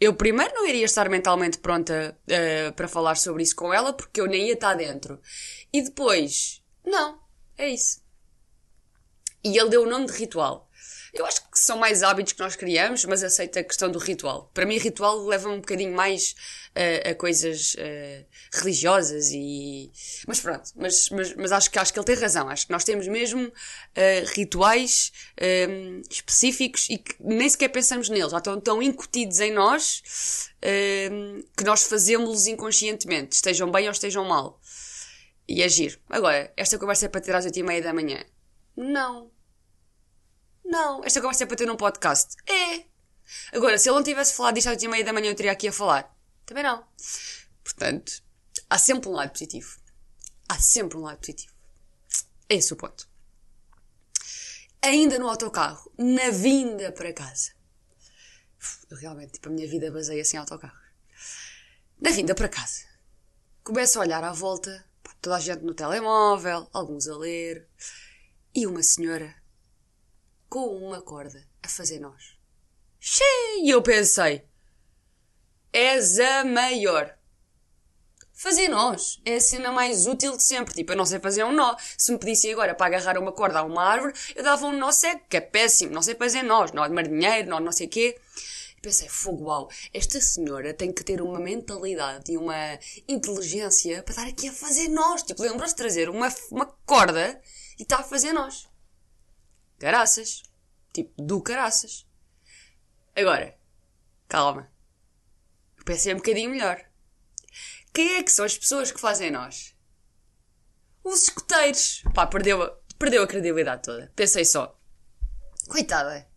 Eu 0.00 0.12
primeiro 0.12 0.52
não 0.54 0.66
iria 0.66 0.84
estar 0.84 1.08
mentalmente 1.08 1.58
pronta 1.58 2.18
uh, 2.20 2.72
para 2.72 2.88
falar 2.88 3.14
sobre 3.14 3.44
isso 3.44 3.54
com 3.54 3.72
ela, 3.72 3.92
porque 3.92 4.20
eu 4.20 4.26
nem 4.26 4.48
ia 4.48 4.54
estar 4.54 4.74
dentro. 4.74 5.20
E 5.72 5.82
depois, 5.82 6.60
não, 6.84 7.20
é 7.56 7.68
isso. 7.68 8.02
E 9.44 9.56
ele 9.56 9.70
deu 9.70 9.84
o 9.84 9.88
nome 9.88 10.06
de 10.06 10.14
ritual. 10.14 10.65
Eu 11.16 11.24
acho 11.24 11.40
que 11.50 11.58
são 11.58 11.78
mais 11.78 12.02
hábitos 12.02 12.34
que 12.34 12.40
nós 12.40 12.56
criamos, 12.56 13.04
mas 13.06 13.24
aceito 13.24 13.58
a 13.58 13.64
questão 13.64 13.90
do 13.90 13.98
ritual. 13.98 14.50
Para 14.52 14.66
mim, 14.66 14.76
ritual 14.76 15.24
leva 15.24 15.48
um 15.48 15.56
bocadinho 15.56 15.94
mais 15.94 16.34
uh, 16.76 17.10
a 17.10 17.14
coisas 17.14 17.74
uh, 17.74 18.26
religiosas 18.52 19.30
e. 19.32 19.90
Mas 20.26 20.40
pronto, 20.40 20.70
mas, 20.76 21.08
mas, 21.10 21.34
mas, 21.34 21.52
acho, 21.52 21.70
que, 21.70 21.78
acho 21.78 21.92
que 21.92 21.98
ele 21.98 22.06
tem 22.06 22.16
razão. 22.16 22.48
Acho 22.48 22.66
que 22.66 22.72
nós 22.72 22.84
temos 22.84 23.08
mesmo 23.08 23.46
uh, 23.46 23.52
rituais 24.34 25.12
um, 25.68 26.02
específicos 26.10 26.88
e 26.90 26.98
que 26.98 27.16
nem 27.18 27.48
sequer 27.48 27.68
pensamos 27.68 28.08
neles. 28.08 28.32
Já 28.32 28.38
estão 28.38 28.60
tão 28.60 28.82
incutidos 28.82 29.40
em 29.40 29.52
nós 29.52 30.02
que 31.56 31.62
nós 31.62 31.84
fazemos-los 31.84 32.48
inconscientemente, 32.48 33.36
estejam 33.36 33.70
bem 33.70 33.86
ou 33.86 33.92
estejam 33.92 34.24
mal. 34.24 34.60
E 35.48 35.62
agir. 35.62 36.00
Agora, 36.10 36.52
esta 36.56 36.76
conversa 36.76 37.06
é 37.06 37.08
para 37.08 37.20
ter 37.20 37.36
às 37.36 37.44
8 37.44 37.56
e 37.56 37.62
meia 37.62 37.80
da 37.80 37.92
manhã. 37.92 38.24
Não. 38.76 39.30
Não, 40.66 41.04
esta 41.04 41.20
conversa 41.20 41.44
é 41.44 41.46
para 41.46 41.56
ter 41.56 41.66
num 41.66 41.76
podcast. 41.76 42.36
É. 42.44 42.84
Agora, 43.52 43.78
se 43.78 43.88
ele 43.88 43.96
não 43.96 44.02
tivesse 44.02 44.34
falado 44.34 44.54
disto 44.54 44.66
às 44.66 44.74
8 44.74 44.84
e 44.84 44.88
meia 44.88 45.04
da 45.04 45.12
manhã, 45.12 45.30
eu 45.30 45.34
teria 45.34 45.52
aqui 45.52 45.68
a 45.68 45.72
falar. 45.72 46.12
Também 46.44 46.64
não. 46.64 46.84
Portanto, 47.62 48.22
há 48.68 48.76
sempre 48.76 49.08
um 49.08 49.12
lado 49.12 49.30
positivo. 49.30 49.78
Há 50.48 50.58
sempre 50.58 50.98
um 50.98 51.02
lado 51.02 51.18
positivo. 51.18 51.54
É 52.48 52.56
esse 52.56 52.72
o 52.72 52.76
ponto. 52.76 53.08
Ainda 54.82 55.18
no 55.18 55.28
autocarro, 55.28 55.90
na 55.96 56.30
vinda 56.30 56.92
para 56.92 57.12
casa. 57.12 57.52
Eu 58.90 58.96
realmente, 58.96 59.34
tipo, 59.34 59.48
a 59.48 59.52
minha 59.52 59.68
vida 59.68 59.90
baseia-se 59.90 60.36
em 60.36 60.38
autocarro. 60.40 60.78
Na 62.00 62.10
vinda 62.10 62.34
para 62.34 62.48
casa. 62.48 62.84
Começo 63.62 63.98
a 63.98 64.02
olhar 64.02 64.22
à 64.22 64.32
volta, 64.32 64.84
toda 65.20 65.36
a 65.36 65.40
gente 65.40 65.62
no 65.62 65.74
telemóvel, 65.74 66.68
alguns 66.72 67.08
a 67.08 67.16
ler, 67.16 67.68
e 68.54 68.66
uma 68.66 68.82
senhora 68.82 69.34
com 70.48 70.66
uma 70.66 71.00
corda 71.00 71.46
a 71.62 71.68
fazer 71.68 71.98
nós. 71.98 72.36
E 73.58 73.70
eu 73.70 73.82
pensei, 73.82 74.42
és 75.72 76.18
a 76.18 76.44
maior. 76.44 77.16
Fazer 78.32 78.68
nós 78.68 79.20
é 79.24 79.36
a 79.36 79.40
cena 79.40 79.72
mais 79.72 80.06
útil 80.06 80.36
de 80.36 80.42
sempre. 80.42 80.74
Tipo, 80.74 80.92
eu 80.92 80.96
não 80.96 81.06
sei 81.06 81.18
fazer 81.18 81.42
um 81.44 81.52
nó. 81.52 81.74
Se 81.96 82.12
me 82.12 82.18
pedissem 82.18 82.52
agora 82.52 82.74
para 82.74 82.86
agarrar 82.86 83.18
uma 83.18 83.32
corda 83.32 83.60
a 83.60 83.62
uma 83.62 83.82
árvore, 83.82 84.12
eu 84.34 84.42
dava 84.42 84.66
um 84.66 84.76
nó 84.76 84.92
cego, 84.92 85.22
que 85.28 85.38
é 85.38 85.40
péssimo. 85.40 85.92
Não 85.92 86.02
sei 86.02 86.14
fazer 86.14 86.42
nós. 86.42 86.70
Nó 86.72 86.86
de 86.86 86.92
marinheiro, 86.92 87.48
nó 87.48 87.58
de 87.58 87.64
não 87.64 87.72
sei 87.72 87.86
quê. 87.86 88.18
E 88.76 88.80
pensei, 88.82 89.08
fogo, 89.08 89.44
uau, 89.44 89.70
esta 89.92 90.20
senhora 90.20 90.74
tem 90.74 90.92
que 90.92 91.02
ter 91.02 91.22
uma 91.22 91.40
mentalidade 91.40 92.30
e 92.30 92.36
uma 92.36 92.78
inteligência 93.08 94.02
para 94.02 94.12
estar 94.12 94.26
aqui 94.26 94.48
a 94.48 94.52
fazer 94.52 94.88
nós. 94.88 95.22
Tipo, 95.22 95.42
lembras 95.42 95.70
de 95.70 95.76
trazer 95.76 96.10
uma, 96.10 96.28
uma 96.50 96.66
corda 96.84 97.40
e 97.78 97.82
está 97.84 97.98
a 97.98 98.02
fazer 98.02 98.34
nós. 98.34 98.68
Caraças. 99.78 100.42
Tipo, 100.92 101.22
do 101.22 101.42
caraças. 101.42 102.06
Agora, 103.14 103.56
calma. 104.28 104.70
Pensei 105.84 106.12
um 106.12 106.18
bocadinho 106.18 106.50
melhor. 106.50 106.84
Quem 107.92 108.16
é 108.16 108.22
que 108.22 108.32
são 108.32 108.44
as 108.44 108.58
pessoas 108.58 108.90
que 108.90 109.00
fazem 109.00 109.30
nós? 109.30 109.76
os 111.06 111.22
escuteiros. 111.24 112.02
Pá, 112.14 112.26
perdeu, 112.26 112.76
perdeu 112.98 113.22
a 113.22 113.26
credibilidade 113.26 113.82
toda. 113.82 114.12
Pensei 114.14 114.44
só, 114.44 114.78
coitada, 115.68 116.28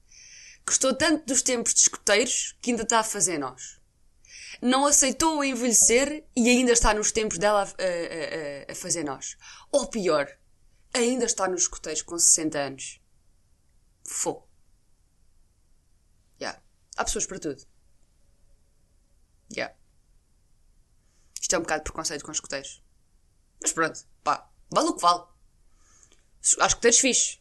gostou 0.65 0.93
tanto 0.93 1.25
dos 1.25 1.41
tempos 1.41 1.73
de 1.73 1.81
escuteiros 1.81 2.55
que 2.61 2.71
ainda 2.71 2.83
está 2.83 2.99
a 2.99 3.03
fazer 3.03 3.37
nós. 3.37 3.79
Não 4.61 4.85
aceitou 4.85 5.43
envelhecer 5.43 6.25
e 6.35 6.49
ainda 6.49 6.71
está 6.71 6.93
nos 6.93 7.11
tempos 7.11 7.37
dela 7.37 7.61
a, 7.61 7.63
a, 7.63 7.65
a, 7.65 8.71
a 8.71 8.75
fazer 8.75 9.03
nós. 9.03 9.37
Ou 9.71 9.87
pior, 9.87 10.27
ainda 10.93 11.25
está 11.25 11.47
nos 11.47 11.61
escuteiros 11.61 12.01
com 12.01 12.19
60 12.19 12.59
anos. 12.59 12.98
Fô. 14.09 14.43
Yeah. 16.41 16.59
Há 16.97 17.05
pessoas 17.05 17.27
para 17.27 17.39
tudo. 17.39 17.63
Yeah. 19.55 19.75
Isto 21.39 21.55
é 21.55 21.59
um 21.59 21.61
bocado 21.61 21.81
de 21.81 21.83
preconceito 21.83 22.25
com 22.25 22.31
os 22.31 22.37
escuteiros. 22.37 22.83
Mas 23.61 23.71
pronto, 23.71 23.99
pá, 24.23 24.49
vale 24.71 24.89
o 24.89 24.95
que 24.95 25.01
vale. 25.01 25.23
Há 26.59 26.65
escuteiros 26.65 26.99
fixe. 26.99 27.39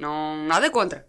Não, 0.00 0.44
nada 0.48 0.68
contra. 0.70 1.08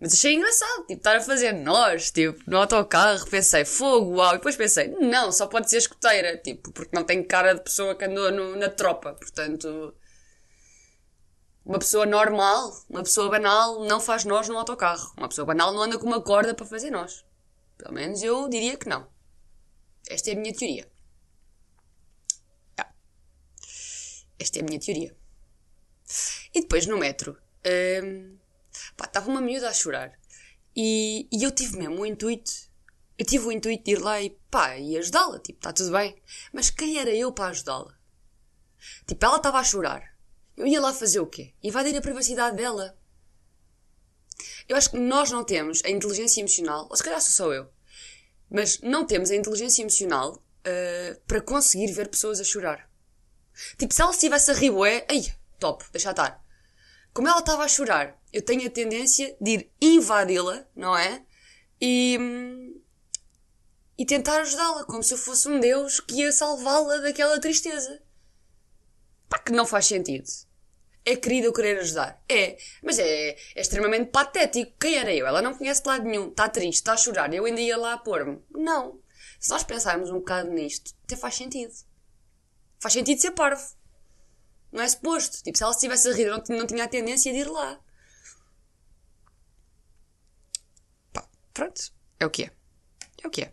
Mas 0.00 0.14
achei 0.14 0.34
engraçado, 0.34 0.86
tipo, 0.86 0.94
estar 0.94 1.16
a 1.16 1.20
fazer 1.20 1.52
nós, 1.52 2.10
tipo, 2.10 2.42
no 2.50 2.56
autocarro, 2.56 3.28
pensei, 3.28 3.64
fogo, 3.64 4.16
uau, 4.16 4.34
e 4.34 4.38
depois 4.38 4.56
pensei, 4.56 4.88
não, 4.88 5.30
só 5.30 5.46
pode 5.46 5.68
ser 5.68 5.76
escuteira, 5.76 6.38
tipo, 6.38 6.72
porque 6.72 6.96
não 6.96 7.04
tem 7.04 7.22
cara 7.22 7.54
de 7.54 7.62
pessoa 7.62 7.94
que 7.94 8.06
andou 8.06 8.32
no, 8.32 8.56
na 8.56 8.68
tropa, 8.68 9.12
portanto, 9.14 9.94
uma 11.64 11.78
pessoa 11.78 12.04
normal, 12.04 12.72
uma 12.88 13.02
pessoa 13.02 13.30
banal, 13.30 13.84
não 13.84 14.00
faz 14.00 14.24
nós 14.24 14.48
no 14.48 14.58
autocarro. 14.58 15.12
Uma 15.16 15.28
pessoa 15.28 15.46
banal 15.46 15.72
não 15.72 15.82
anda 15.82 15.98
com 15.98 16.06
uma 16.06 16.20
corda 16.20 16.54
para 16.54 16.66
fazer 16.66 16.90
nós. 16.90 17.24
Pelo 17.78 17.94
menos 17.94 18.22
eu 18.22 18.48
diria 18.48 18.76
que 18.76 18.88
não. 18.88 19.06
Esta 20.08 20.30
é 20.30 20.34
a 20.34 20.36
minha 20.36 20.54
teoria. 20.54 20.90
Esta 24.38 24.58
é 24.58 24.62
a 24.62 24.64
minha 24.64 24.80
teoria. 24.80 25.16
E 26.52 26.60
depois 26.60 26.86
no 26.86 26.98
metro, 26.98 27.38
hum, 28.04 28.36
estava 29.00 29.30
uma 29.30 29.40
miúda 29.40 29.68
a 29.68 29.72
chorar. 29.72 30.12
E, 30.74 31.28
e 31.32 31.44
eu 31.44 31.50
tive 31.52 31.78
mesmo 31.78 32.00
o 32.00 32.06
intuito, 32.06 32.50
eu 33.16 33.24
tive 33.24 33.46
o 33.46 33.52
intuito 33.52 33.84
de 33.84 33.92
ir 33.92 34.00
lá 34.00 34.20
e 34.20 34.30
pá, 34.50 34.76
e 34.76 34.96
ajudá-la. 34.96 35.38
Tipo, 35.38 35.58
está 35.58 35.72
tudo 35.72 35.92
bem. 35.92 36.20
Mas 36.52 36.70
quem 36.70 36.98
era 36.98 37.14
eu 37.14 37.32
para 37.32 37.50
ajudá-la? 37.50 37.96
Tipo, 39.06 39.24
ela 39.24 39.36
estava 39.36 39.60
a 39.60 39.64
chorar. 39.64 40.11
Eu 40.56 40.66
ia 40.66 40.80
lá 40.80 40.92
fazer 40.92 41.20
o 41.20 41.26
quê? 41.26 41.54
Invadir 41.62 41.96
a 41.96 42.00
privacidade 42.00 42.56
dela. 42.56 42.96
Eu 44.68 44.76
acho 44.76 44.90
que 44.90 44.98
nós 44.98 45.30
não 45.30 45.44
temos 45.44 45.82
a 45.84 45.90
inteligência 45.90 46.40
emocional, 46.40 46.86
ou 46.90 46.96
se 46.96 47.02
calhar 47.02 47.20
sou 47.20 47.52
eu, 47.52 47.68
mas 48.50 48.80
não 48.80 49.06
temos 49.06 49.30
a 49.30 49.36
inteligência 49.36 49.82
emocional 49.82 50.34
uh, 50.34 51.20
para 51.26 51.40
conseguir 51.40 51.92
ver 51.92 52.08
pessoas 52.08 52.40
a 52.40 52.44
chorar. 52.44 52.90
Tipo, 53.78 53.92
se 53.92 54.02
ela 54.02 54.10
estivesse 54.10 54.50
a 54.50 54.54
rir, 54.54 54.70
bué, 54.70 55.06
ai, 55.08 55.22
top, 55.58 55.84
deixa 55.92 56.10
estar. 56.10 56.42
Como 57.12 57.28
ela 57.28 57.40
estava 57.40 57.64
a 57.64 57.68
chorar, 57.68 58.18
eu 58.32 58.42
tenho 58.42 58.66
a 58.66 58.70
tendência 58.70 59.36
de 59.40 59.50
ir 59.50 59.70
invadi-la, 59.80 60.66
não 60.74 60.96
é? 60.96 61.24
E, 61.80 62.18
e 63.98 64.06
tentar 64.06 64.40
ajudá-la, 64.40 64.84
como 64.84 65.02
se 65.02 65.12
eu 65.12 65.18
fosse 65.18 65.48
um 65.48 65.60
Deus 65.60 66.00
que 66.00 66.14
ia 66.14 66.32
salvá-la 66.32 66.98
daquela 66.98 67.38
tristeza. 67.40 68.01
Pá, 69.32 69.38
que 69.38 69.50
não 69.50 69.64
faz 69.64 69.86
sentido. 69.86 70.28
É 71.06 71.16
querido 71.16 71.46
eu 71.46 71.54
querer 71.54 71.78
ajudar. 71.78 72.22
É, 72.28 72.58
mas 72.82 72.98
é, 72.98 73.30
é, 73.30 73.36
extremamente 73.56 74.10
patético. 74.10 74.74
Quem 74.78 74.96
era 74.96 75.10
eu? 75.14 75.26
Ela 75.26 75.40
não 75.40 75.56
conhece 75.56 75.82
de 75.82 75.88
lado 75.88 76.04
nenhum. 76.04 76.28
Está 76.28 76.50
triste, 76.50 76.80
está 76.80 76.92
a 76.92 76.98
chorar. 76.98 77.32
Eu 77.32 77.46
ainda 77.46 77.58
ia 77.58 77.78
lá 77.78 77.96
pôr-me. 77.96 78.42
Não. 78.50 79.00
Se 79.40 79.48
nós 79.48 79.64
pensarmos 79.64 80.10
um 80.10 80.18
bocado 80.18 80.50
nisto, 80.50 80.94
até 81.04 81.16
faz 81.16 81.34
sentido. 81.34 81.72
Faz 82.78 82.92
sentido 82.92 83.22
ser 83.22 83.30
parvo. 83.30 83.64
Não 84.70 84.82
é 84.82 84.88
suposto. 84.88 85.42
Tipo, 85.42 85.56
se 85.56 85.64
ela 85.64 85.72
estivesse 85.72 86.08
a 86.08 86.12
rir, 86.12 86.26
não, 86.26 86.42
não 86.50 86.66
tinha 86.66 86.84
a 86.84 86.88
tendência 86.88 87.32
de 87.32 87.38
ir 87.38 87.50
lá. 87.50 87.80
Pá, 91.14 91.26
pronto. 91.54 91.90
É 92.20 92.26
o 92.26 92.30
que 92.30 92.44
é. 92.44 92.50
É 93.24 93.26
o 93.26 93.30
que 93.30 93.40
é. 93.40 93.52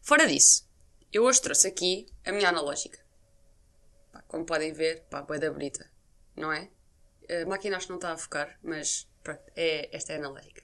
Fora 0.00 0.28
disso, 0.28 0.64
eu 1.12 1.24
hoje 1.24 1.42
trouxe 1.42 1.66
aqui 1.66 2.06
a 2.24 2.30
minha 2.30 2.50
analógica. 2.50 3.07
Como 4.28 4.44
podem 4.44 4.72
ver, 4.72 5.00
pá, 5.10 5.22
boa 5.22 5.38
da 5.38 5.50
bonita. 5.50 5.90
Não 6.36 6.52
é? 6.52 6.70
A 7.42 7.46
máquina 7.46 7.76
acho 7.76 7.86
que 7.86 7.92
não 7.92 7.98
está 7.98 8.12
a 8.12 8.16
focar, 8.16 8.58
mas 8.62 9.08
pronto, 9.22 9.42
é, 9.56 9.88
esta 9.94 10.12
é 10.12 10.16
analógica. 10.16 10.62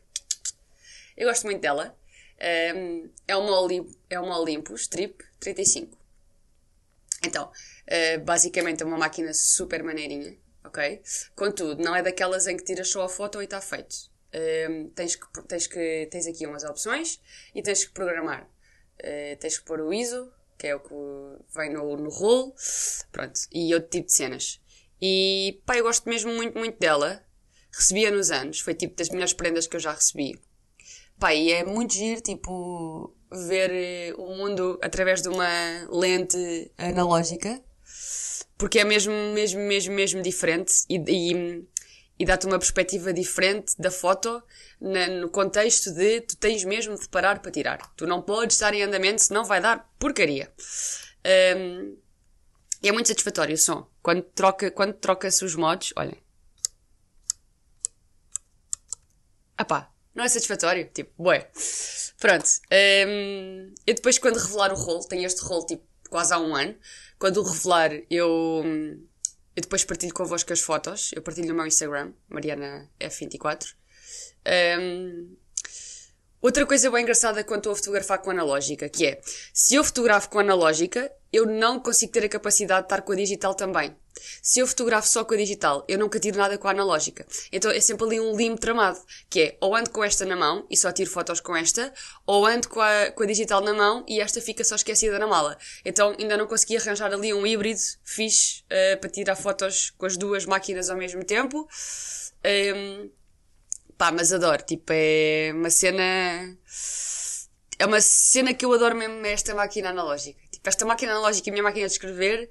Eu 1.16 1.28
gosto 1.28 1.44
muito 1.44 1.60
dela. 1.60 1.98
Um, 2.76 3.10
é, 3.26 3.36
uma 3.36 3.60
Olimp 3.60 3.90
é 4.10 4.18
uma 4.18 4.38
Olympus 4.38 4.86
Trip 4.86 5.24
35. 5.40 5.96
Então, 7.26 7.50
uh, 7.50 8.24
basicamente 8.24 8.82
é 8.82 8.86
uma 8.86 8.98
máquina 8.98 9.32
super 9.32 9.82
maneirinha, 9.82 10.36
ok? 10.62 11.02
Contudo, 11.34 11.82
não 11.82 11.96
é 11.96 12.02
daquelas 12.02 12.46
em 12.46 12.56
que 12.56 12.64
tiras 12.64 12.88
só 12.90 13.04
a 13.04 13.08
foto 13.08 13.40
e 13.40 13.44
está 13.44 13.60
feito. 13.60 14.10
Uh, 14.34 14.90
tens, 14.90 15.16
que, 15.16 15.42
tens, 15.44 15.66
que, 15.66 16.08
tens 16.10 16.26
aqui 16.26 16.46
umas 16.46 16.64
opções 16.64 17.20
e 17.54 17.62
tens 17.62 17.84
que 17.84 17.92
programar. 17.92 18.44
Uh, 19.00 19.36
tens 19.38 19.58
que 19.58 19.64
pôr 19.64 19.80
o 19.80 19.92
ISO, 19.92 20.30
que 20.58 20.66
é 20.66 20.74
o 20.74 20.80
que 20.80 20.94
vem 21.54 21.72
no, 21.72 21.96
no 21.96 22.10
rolo, 22.10 22.54
pronto, 23.12 23.40
e 23.52 23.74
outro 23.74 23.90
tipo 23.90 24.06
de 24.06 24.12
cenas. 24.12 24.60
E 25.00 25.60
pá, 25.66 25.76
eu 25.76 25.84
gosto 25.84 26.08
mesmo 26.08 26.32
muito, 26.32 26.58
muito 26.58 26.78
dela. 26.78 27.22
Recebia 27.72 28.10
nos 28.10 28.30
anos, 28.30 28.60
foi 28.60 28.74
tipo 28.74 28.96
das 28.96 29.08
melhores 29.08 29.32
prendas 29.32 29.66
que 29.66 29.76
eu 29.76 29.80
já 29.80 29.92
recebi. 29.92 30.40
Pá, 31.18 31.34
e 31.34 31.50
é 31.52 31.64
muito 31.64 31.94
giro, 31.94 32.20
tipo, 32.20 33.14
ver 33.30 33.70
eh, 33.70 34.14
o 34.16 34.36
mundo 34.36 34.78
através 34.82 35.22
de 35.22 35.28
uma 35.28 35.48
lente 35.90 36.70
analógica, 36.78 37.62
porque 38.56 38.78
é 38.78 38.84
mesmo, 38.84 39.12
mesmo, 39.34 39.60
mesmo, 39.60 39.94
mesmo 39.94 40.22
diferente 40.22 40.72
e, 40.88 40.96
e, 40.96 41.64
e 42.18 42.24
dá-te 42.24 42.46
uma 42.46 42.58
perspectiva 42.58 43.12
diferente 43.12 43.74
da 43.78 43.90
foto 43.90 44.42
na, 44.80 45.06
no 45.08 45.28
contexto 45.28 45.92
de 45.92 46.20
tu 46.20 46.36
tens 46.36 46.64
mesmo 46.64 46.98
de 46.98 47.08
parar 47.08 47.40
para 47.40 47.50
tirar. 47.50 47.92
Tu 47.96 48.06
não 48.06 48.22
podes 48.22 48.56
estar 48.56 48.72
em 48.74 48.82
andamento, 48.82 49.22
senão 49.22 49.44
vai 49.44 49.60
dar 49.60 49.90
porcaria. 49.98 50.52
Um, 51.56 51.96
e 52.82 52.88
é 52.88 52.92
muito 52.92 53.08
satisfatório 53.08 53.54
o 53.54 53.58
som. 53.58 53.88
Quando 54.02 54.22
troca, 54.22 54.70
quando 54.70 54.94
troca-se 54.94 55.44
os 55.44 55.54
modos, 55.54 55.92
olhem. 55.96 56.22
Ah 59.56 59.64
pá, 59.64 59.90
não 60.14 60.24
é 60.24 60.28
satisfatório? 60.28 60.88
Tipo, 60.92 61.10
bué. 61.22 61.50
Pronto. 62.20 62.44
Um, 63.08 63.74
eu 63.86 63.94
depois, 63.94 64.18
quando 64.18 64.36
revelar 64.36 64.72
o 64.72 64.76
rolo, 64.76 65.06
tenho 65.08 65.26
este 65.26 65.42
rolo 65.42 65.66
tipo 65.66 65.84
quase 66.08 66.32
há 66.32 66.38
um 66.38 66.54
ano. 66.54 66.76
Quando 67.18 67.38
o 67.38 67.42
revelar, 67.42 67.90
eu, 68.10 68.62
eu 69.56 69.62
depois 69.62 69.84
partilho 69.84 70.12
convosco 70.12 70.52
as 70.52 70.60
fotos. 70.60 71.10
Eu 71.14 71.22
partilho 71.22 71.48
no 71.48 71.54
meu 71.54 71.66
Instagram, 71.66 72.12
Mariana 72.28 72.90
F24. 73.00 73.74
Um, 74.80 75.36
outra 76.42 76.66
coisa 76.66 76.90
bem 76.90 77.02
engraçada 77.02 77.44
quando 77.44 77.58
estou 77.60 77.72
a 77.72 77.76
fotografar 77.76 78.18
com 78.18 78.30
analógica, 78.30 78.88
que 78.88 79.06
é, 79.06 79.20
se 79.52 79.74
eu 79.74 79.84
fotografo 79.84 80.28
com 80.28 80.38
analógica, 80.38 81.10
eu 81.34 81.46
não 81.46 81.80
consigo 81.80 82.12
ter 82.12 82.24
a 82.24 82.28
capacidade 82.28 82.82
de 82.82 82.86
estar 82.86 83.02
com 83.02 83.12
a 83.12 83.16
digital 83.16 83.54
também. 83.54 83.96
Se 84.40 84.60
eu 84.60 84.66
fotografo 84.66 85.08
só 85.08 85.24
com 85.24 85.34
a 85.34 85.36
digital, 85.36 85.84
eu 85.88 85.98
nunca 85.98 86.20
tiro 86.20 86.38
nada 86.38 86.56
com 86.56 86.68
a 86.68 86.70
analógica. 86.70 87.26
Então 87.50 87.70
é 87.70 87.80
sempre 87.80 88.06
ali 88.06 88.20
um 88.20 88.36
limbo 88.36 88.60
tramado, 88.60 89.00
que 89.28 89.40
é 89.40 89.56
ou 89.60 89.74
ando 89.74 89.90
com 89.90 90.04
esta 90.04 90.24
na 90.24 90.36
mão 90.36 90.64
e 90.70 90.76
só 90.76 90.92
tiro 90.92 91.10
fotos 91.10 91.40
com 91.40 91.56
esta, 91.56 91.92
ou 92.24 92.46
ando 92.46 92.68
com 92.68 92.80
a, 92.80 93.10
com 93.10 93.24
a 93.24 93.26
digital 93.26 93.60
na 93.60 93.74
mão 93.74 94.04
e 94.06 94.20
esta 94.20 94.40
fica 94.40 94.62
só 94.62 94.76
esquecida 94.76 95.18
na 95.18 95.26
mala. 95.26 95.58
Então 95.84 96.14
ainda 96.18 96.36
não 96.36 96.46
consegui 96.46 96.76
arranjar 96.76 97.12
ali 97.12 97.34
um 97.34 97.46
híbrido 97.46 97.80
fixe 98.04 98.62
uh, 98.62 99.00
para 99.00 99.10
tirar 99.10 99.34
fotos 99.34 99.90
com 99.90 100.06
as 100.06 100.16
duas 100.16 100.46
máquinas 100.46 100.88
ao 100.88 100.96
mesmo 100.96 101.24
tempo. 101.24 101.68
Um, 102.44 103.10
pá, 103.98 104.12
mas 104.12 104.32
adoro, 104.32 104.62
tipo, 104.62 104.92
é 104.92 105.50
uma 105.52 105.70
cena. 105.70 106.56
É 107.76 107.86
uma 107.86 108.00
cena 108.00 108.54
que 108.54 108.64
eu 108.64 108.72
adoro 108.72 108.94
mesmo 108.94 109.26
esta 109.26 109.52
máquina 109.54 109.90
analógica. 109.90 110.40
Esta 110.64 110.86
máquina 110.86 111.12
analógica 111.12 111.48
e 111.48 111.50
a 111.50 111.52
minha 111.52 111.62
máquina 111.62 111.86
de 111.86 111.92
escrever 111.92 112.48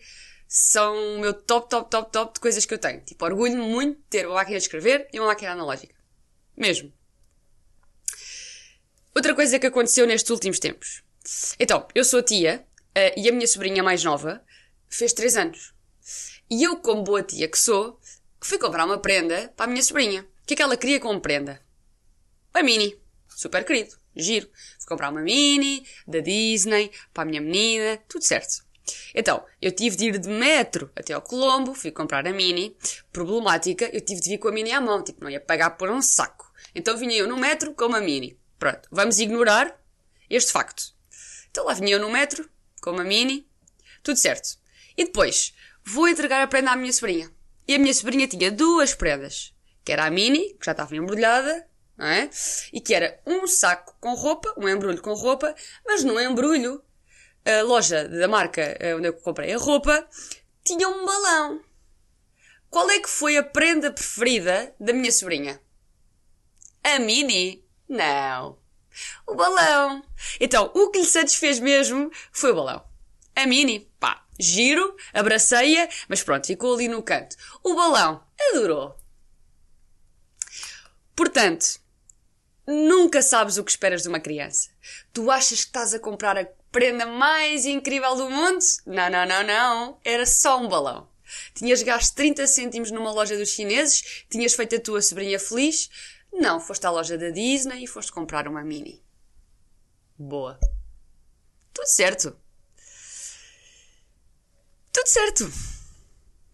são 0.47 1.15
o 1.15 1.19
meu 1.19 1.33
top, 1.33 1.69
top, 1.69 1.89
top, 1.89 2.11
top 2.11 2.33
de 2.35 2.39
coisas 2.39 2.65
que 2.65 2.73
eu 2.73 2.77
tenho. 2.77 3.01
Tipo, 3.01 3.25
orgulho-me 3.25 3.65
muito 3.67 3.97
de 3.97 4.03
ter 4.03 4.27
uma 4.27 4.35
máquina 4.35 4.57
de 4.57 4.63
escrever 4.63 5.07
e 5.11 5.19
uma 5.19 5.27
máquina 5.27 5.51
analógica. 5.51 5.95
Mesmo. 6.55 6.93
Outra 9.15 9.33
coisa 9.33 9.57
que 9.57 9.67
aconteceu 9.67 10.05
nestes 10.05 10.29
últimos 10.29 10.59
tempos. 10.59 11.03
Então, 11.59 11.87
eu 11.95 12.03
sou 12.03 12.19
a 12.19 12.23
tia 12.23 12.65
uh, 12.89 13.19
e 13.19 13.27
a 13.27 13.31
minha 13.31 13.47
sobrinha 13.47 13.81
mais 13.81 14.03
nova 14.03 14.43
fez 14.87 15.13
3 15.13 15.37
anos. 15.37 15.73
E 16.49 16.63
eu, 16.63 16.77
como 16.77 17.03
boa 17.03 17.23
tia 17.23 17.47
que 17.47 17.57
sou, 17.57 17.99
fui 18.39 18.59
comprar 18.59 18.85
uma 18.85 18.99
prenda 18.99 19.51
para 19.55 19.65
a 19.65 19.69
minha 19.69 19.81
sobrinha. 19.81 20.21
O 20.21 20.45
que 20.45 20.53
é 20.53 20.57
que 20.57 20.61
ela 20.61 20.77
queria 20.77 20.99
como 20.99 21.19
prenda? 21.19 21.61
A 22.53 22.61
Mini. 22.61 22.95
Super 23.27 23.65
querido. 23.65 24.02
Giro. 24.15 24.49
Fui 24.77 24.87
comprar 24.87 25.09
uma 25.09 25.21
Mini 25.21 25.85
da 26.07 26.19
Disney 26.19 26.91
para 27.13 27.23
a 27.23 27.25
minha 27.25 27.41
menina. 27.41 27.97
Tudo 28.07 28.23
certo. 28.23 28.63
Então, 29.15 29.43
eu 29.61 29.71
tive 29.71 29.95
de 29.95 30.05
ir 30.05 30.17
de 30.17 30.29
metro 30.29 30.91
até 30.95 31.13
ao 31.13 31.21
Colombo, 31.21 31.73
fui 31.73 31.91
comprar 31.91 32.27
a 32.27 32.33
Mini. 32.33 32.75
Problemática, 33.11 33.89
eu 33.93 34.01
tive 34.01 34.21
de 34.21 34.29
vir 34.29 34.37
com 34.37 34.49
a 34.49 34.51
Mini 34.51 34.71
à 34.71 34.81
mão, 34.81 35.03
tipo, 35.03 35.23
não 35.23 35.29
ia 35.29 35.39
pagar 35.39 35.71
por 35.71 35.89
um 35.89 36.01
saco. 36.01 36.51
Então 36.75 36.97
vinha 36.97 37.15
eu 37.15 37.27
no 37.27 37.37
metro 37.37 37.73
com 37.73 37.85
uma 37.85 38.01
Mini. 38.01 38.37
Pronto, 38.59 38.87
vamos 38.91 39.19
ignorar 39.19 39.79
este 40.29 40.51
facto. 40.51 40.93
Então 41.49 41.65
lá 41.65 41.73
vinha 41.73 41.93
eu 41.93 41.99
no 41.99 42.09
metro 42.09 42.49
com 42.81 42.91
uma 42.91 43.03
Mini, 43.03 43.47
tudo 44.01 44.17
certo. 44.17 44.57
E 44.97 45.05
depois, 45.05 45.53
vou 45.83 46.07
entregar 46.07 46.41
a 46.41 46.47
prenda 46.47 46.71
à 46.71 46.75
minha 46.75 46.91
sobrinha. 46.91 47.31
E 47.67 47.75
a 47.75 47.79
minha 47.79 47.93
sobrinha 47.93 48.27
tinha 48.27 48.51
duas 48.51 48.93
prendas. 48.93 49.53
Que 49.83 49.91
era 49.91 50.05
a 50.05 50.11
mini, 50.11 50.53
que 50.53 50.65
já 50.65 50.71
estava 50.71 50.95
embrulhada, 50.95 51.67
não 51.97 52.05
é? 52.05 52.29
E 52.71 52.81
que 52.81 52.93
era 52.93 53.19
um 53.25 53.47
saco 53.47 53.95
com 53.99 54.13
roupa, 54.13 54.53
um 54.57 54.67
embrulho 54.67 55.01
com 55.01 55.13
roupa, 55.13 55.55
mas 55.85 56.03
no 56.03 56.19
embrulho, 56.19 56.83
a 57.45 57.61
loja 57.61 58.07
da 58.07 58.27
marca 58.27 58.61
eh, 58.79 58.95
onde 58.95 59.07
eu 59.07 59.13
comprei 59.13 59.53
a 59.53 59.57
roupa, 59.57 60.07
tinha 60.63 60.87
um 60.87 61.05
balão. 61.05 61.61
Qual 62.69 62.89
é 62.89 62.99
que 62.99 63.09
foi 63.09 63.37
a 63.37 63.43
prenda 63.43 63.91
preferida 63.91 64.73
da 64.79 64.93
minha 64.93 65.11
sobrinha? 65.11 65.61
A 66.83 66.99
mini? 66.99 67.63
Não. 67.87 68.57
O 69.27 69.35
balão. 69.35 70.03
Então, 70.39 70.71
o 70.73 70.89
que 70.89 70.99
lhe 70.99 71.05
satisfez 71.05 71.59
mesmo 71.59 72.11
foi 72.31 72.51
o 72.51 72.55
balão. 72.55 72.83
A 73.35 73.45
mini, 73.45 73.91
pá, 73.99 74.25
giro, 74.39 74.95
abracei-a, 75.13 75.87
mas 76.07 76.23
pronto, 76.23 76.47
ficou 76.47 76.73
ali 76.73 76.87
no 76.87 77.03
canto. 77.03 77.35
O 77.63 77.75
balão, 77.75 78.23
adorou. 78.49 78.97
Portanto, 81.15 81.79
nunca 82.65 83.21
sabes 83.21 83.57
o 83.57 83.63
que 83.63 83.71
esperas 83.71 84.03
de 84.03 84.09
uma 84.09 84.19
criança. 84.19 84.69
Tu 85.11 85.29
achas 85.29 85.61
que 85.61 85.67
estás 85.67 85.93
a 85.93 85.99
comprar 85.99 86.37
a 86.37 86.47
prenda 86.71 87.05
mais 87.05 87.65
incrível 87.65 88.15
do 88.15 88.29
mundo? 88.29 88.63
Não, 88.85 89.09
não, 89.09 89.25
não, 89.25 89.43
não. 89.43 89.97
Era 90.03 90.25
só 90.25 90.59
um 90.59 90.67
balão. 90.67 91.07
Tinhas 91.53 91.81
gasto 91.81 92.15
30 92.15 92.45
cêntimos 92.47 92.91
numa 92.91 93.11
loja 93.11 93.37
dos 93.37 93.49
chineses, 93.49 94.25
tinhas 94.29 94.53
feito 94.53 94.75
a 94.75 94.79
tua 94.79 95.01
sobrinha 95.01 95.39
feliz. 95.39 95.89
Não, 96.31 96.59
foste 96.59 96.85
à 96.85 96.89
loja 96.89 97.17
da 97.17 97.29
Disney 97.29 97.83
e 97.83 97.87
foste 97.87 98.11
comprar 98.11 98.47
uma 98.47 98.63
mini. 98.63 99.01
Boa. 100.17 100.59
Tudo 101.73 101.87
certo. 101.87 102.37
Tudo 104.91 105.07
certo. 105.07 105.51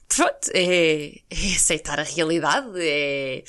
Pronto, 0.08 0.50
é, 0.54 1.22
é 1.30 1.56
aceitar 1.56 2.00
a 2.00 2.04
realidade, 2.04 2.72
é, 2.78 3.44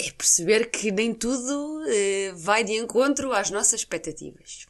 é 0.00 0.10
perceber 0.12 0.70
que 0.70 0.90
nem 0.90 1.12
tudo 1.12 1.84
é, 1.86 2.32
vai 2.32 2.64
de 2.64 2.72
encontro 2.72 3.32
às 3.32 3.50
nossas 3.50 3.80
expectativas. 3.80 4.66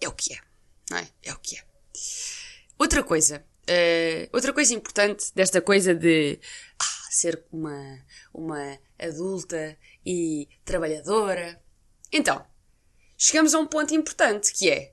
É 0.00 0.06
o 0.06 0.12
que 0.12 0.34
é, 0.34 0.38
não 0.90 0.98
é? 0.98 1.08
É 1.22 1.32
o 1.32 1.38
que 1.38 1.56
é. 1.56 1.64
Outra 2.78 3.02
coisa, 3.02 3.44
uh, 3.68 4.28
outra 4.32 4.52
coisa 4.52 4.74
importante 4.74 5.32
desta 5.34 5.60
coisa 5.60 5.94
de 5.94 6.38
ah, 6.78 7.08
ser 7.10 7.42
uma, 7.50 8.04
uma 8.32 8.78
adulta 8.98 9.76
e 10.04 10.46
trabalhadora. 10.64 11.60
Então, 12.12 12.44
chegamos 13.16 13.54
a 13.54 13.58
um 13.58 13.66
ponto 13.66 13.94
importante 13.94 14.52
que 14.52 14.70
é: 14.70 14.92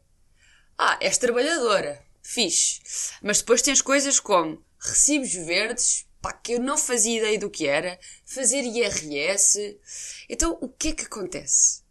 ah, 0.77 0.97
és 1.01 1.17
trabalhadora, 1.17 2.03
fixe, 2.23 2.81
mas 3.21 3.39
depois 3.39 3.61
tens 3.61 3.81
coisas 3.81 4.19
como 4.19 4.63
recibos 4.79 5.33
verdes, 5.33 6.04
pá, 6.25 6.33
que 6.33 6.53
eu 6.53 6.59
não 6.59 6.77
fazia 6.77 7.19
ideia 7.19 7.37
do 7.37 7.49
que 7.49 7.67
era, 7.67 7.99
fazer 8.25 8.61
IRS. 8.61 9.79
Então, 10.27 10.57
o 10.59 10.67
que 10.67 10.89
é 10.89 10.91
que 10.93 11.05
acontece? 11.05 11.83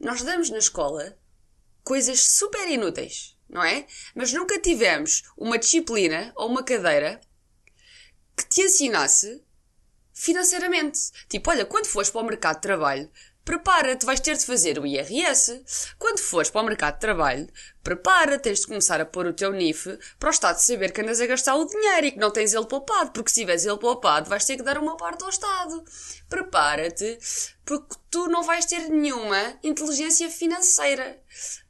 Nós 0.00 0.22
damos 0.22 0.50
na 0.50 0.58
escola 0.58 1.16
coisas 1.84 2.20
super 2.20 2.68
inúteis 2.68 3.36
não 3.48 3.62
é? 3.62 3.86
Mas 4.12 4.32
nunca 4.32 4.60
tivemos 4.60 5.22
uma 5.36 5.56
disciplina 5.56 6.32
ou 6.34 6.48
uma 6.48 6.64
cadeira 6.64 7.20
que 8.36 8.44
te 8.48 8.62
ensinasse 8.62 9.40
financeiramente. 10.12 10.98
Tipo, 11.28 11.50
olha, 11.50 11.64
quando 11.64 11.86
fores 11.86 12.10
para 12.10 12.22
o 12.22 12.24
mercado 12.24 12.56
de 12.56 12.62
trabalho, 12.62 13.10
prepara-te, 13.46 14.04
vais 14.04 14.20
ter 14.20 14.36
de 14.36 14.44
fazer 14.44 14.78
o 14.78 14.86
IRS. 14.86 15.64
Quando 15.98 16.18
fores 16.18 16.50
para 16.50 16.60
o 16.60 16.64
mercado 16.66 16.96
de 16.96 17.00
trabalho, 17.00 17.48
prepara, 17.82 18.38
tens 18.38 18.60
de 18.60 18.66
começar 18.66 19.00
a 19.00 19.06
pôr 19.06 19.26
o 19.26 19.32
teu 19.32 19.52
NIF 19.52 19.98
para 20.18 20.28
o 20.28 20.30
Estado 20.30 20.58
saber 20.58 20.92
que 20.92 21.00
andas 21.00 21.18
a 21.18 21.26
gastar 21.26 21.56
o 21.56 21.64
dinheiro 21.64 22.06
e 22.06 22.12
que 22.12 22.18
não 22.18 22.30
tens 22.30 22.52
ele 22.52 22.66
poupado, 22.66 23.12
porque 23.12 23.30
se 23.30 23.40
tiveres 23.40 23.64
ele 23.64 23.78
poupado, 23.78 24.28
vais 24.28 24.44
ter 24.44 24.58
que 24.58 24.62
dar 24.62 24.76
uma 24.76 24.98
parte 24.98 25.24
ao 25.24 25.30
Estado. 25.30 25.82
Prepara-te, 26.28 27.18
porque 27.64 27.96
tu 28.10 28.28
não 28.28 28.42
vais 28.42 28.66
ter 28.66 28.90
nenhuma 28.90 29.58
inteligência 29.62 30.28
financeira 30.28 31.18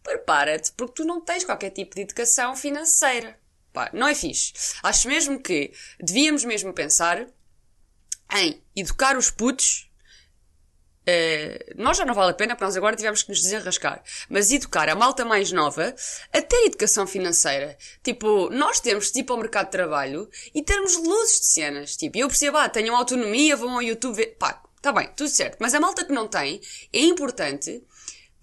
prepara-te, 0.06 0.72
porque 0.72 0.94
tu 0.94 1.04
não 1.04 1.20
tens 1.20 1.44
qualquer 1.44 1.70
tipo 1.70 1.96
de 1.96 2.02
educação 2.02 2.54
financeira. 2.54 3.38
Pá, 3.72 3.90
não 3.92 4.06
é 4.06 4.14
fixe. 4.14 4.52
Acho 4.82 5.08
mesmo 5.08 5.42
que 5.42 5.72
devíamos 6.00 6.44
mesmo 6.44 6.72
pensar 6.72 7.26
em 8.32 8.62
educar 8.74 9.16
os 9.16 9.30
putos. 9.30 9.90
Uh, 11.08 11.74
nós 11.76 11.96
já 11.96 12.04
não 12.04 12.14
vale 12.14 12.32
a 12.32 12.34
pena, 12.34 12.54
porque 12.54 12.64
nós 12.64 12.76
agora 12.76 12.96
tivemos 12.96 13.22
que 13.22 13.28
nos 13.28 13.40
desenrascar. 13.40 14.02
Mas 14.28 14.50
educar 14.50 14.88
a 14.88 14.94
malta 14.96 15.24
mais 15.24 15.52
nova 15.52 15.94
a 16.32 16.42
ter 16.42 16.66
educação 16.66 17.06
financeira. 17.06 17.78
Tipo, 18.02 18.50
nós 18.50 18.80
temos 18.80 19.12
de 19.12 19.20
ir 19.20 19.24
para 19.24 19.36
o 19.36 19.38
mercado 19.38 19.66
de 19.66 19.72
trabalho 19.72 20.28
e 20.52 20.62
termos 20.62 20.96
luzes 20.96 21.40
de 21.40 21.46
cenas. 21.46 21.96
Tipo, 21.96 22.18
eu 22.18 22.26
percebo, 22.26 22.56
ah, 22.56 22.68
tenham 22.68 22.96
autonomia, 22.96 23.56
vão 23.56 23.74
ao 23.74 23.82
YouTube 23.82 24.16
ver. 24.16 24.36
Pá, 24.38 24.60
tá 24.82 24.90
bem, 24.92 25.08
tudo 25.16 25.30
certo. 25.30 25.58
Mas 25.60 25.74
a 25.74 25.80
malta 25.80 26.04
que 26.04 26.12
não 26.12 26.26
tem, 26.26 26.60
é 26.92 27.00
importante 27.00 27.82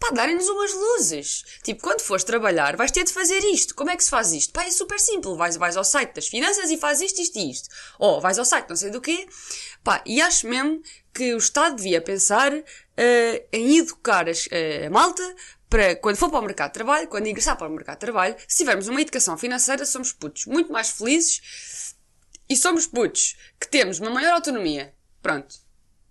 pá, 0.03 0.13
darem-nos 0.13 0.47
umas 0.49 0.73
luzes. 0.73 1.43
Tipo, 1.63 1.81
quando 1.81 2.01
fores 2.01 2.23
trabalhar, 2.23 2.75
vais 2.75 2.91
ter 2.91 3.03
de 3.03 3.13
fazer 3.13 3.39
isto. 3.45 3.73
Como 3.73 3.89
é 3.89 3.95
que 3.95 4.03
se 4.03 4.09
faz 4.09 4.33
isto? 4.33 4.51
Pá, 4.51 4.65
é 4.65 4.71
super 4.71 4.99
simples. 4.99 5.37
Vais, 5.37 5.55
vais 5.55 5.77
ao 5.77 5.83
site 5.83 6.13
das 6.13 6.27
finanças 6.27 6.69
e 6.69 6.77
fazes 6.77 7.11
isto, 7.11 7.21
isto 7.21 7.39
e 7.39 7.51
isto. 7.51 7.69
Ou 7.97 8.19
vais 8.19 8.37
ao 8.37 8.45
site 8.45 8.69
não 8.69 8.75
sei 8.75 8.89
do 8.89 8.99
quê. 8.99 9.27
Pá, 9.83 10.01
e 10.05 10.21
acho 10.21 10.47
mesmo 10.47 10.81
que 11.13 11.33
o 11.33 11.37
Estado 11.37 11.77
devia 11.77 12.01
pensar 12.01 12.53
uh, 12.53 12.63
em 13.51 13.77
educar 13.77 14.27
as, 14.27 14.45
uh, 14.47 14.87
a 14.87 14.89
malta 14.89 15.35
para 15.69 15.95
quando 15.95 16.17
for 16.17 16.29
para 16.29 16.39
o 16.39 16.43
mercado 16.43 16.69
de 16.69 16.73
trabalho, 16.73 17.07
quando 17.07 17.27
ingressar 17.27 17.57
para 17.57 17.67
o 17.67 17.71
mercado 17.71 17.95
de 17.95 18.01
trabalho, 18.01 18.35
se 18.47 18.57
tivermos 18.57 18.87
uma 18.87 19.01
educação 19.01 19.37
financeira, 19.37 19.85
somos 19.85 20.11
putos 20.11 20.45
muito 20.45 20.71
mais 20.71 20.91
felizes 20.91 21.95
e 22.47 22.55
somos 22.55 22.85
putos 22.85 23.35
que 23.59 23.67
temos 23.67 23.99
uma 23.99 24.11
maior 24.11 24.33
autonomia. 24.33 24.93
Pronto. 25.21 25.55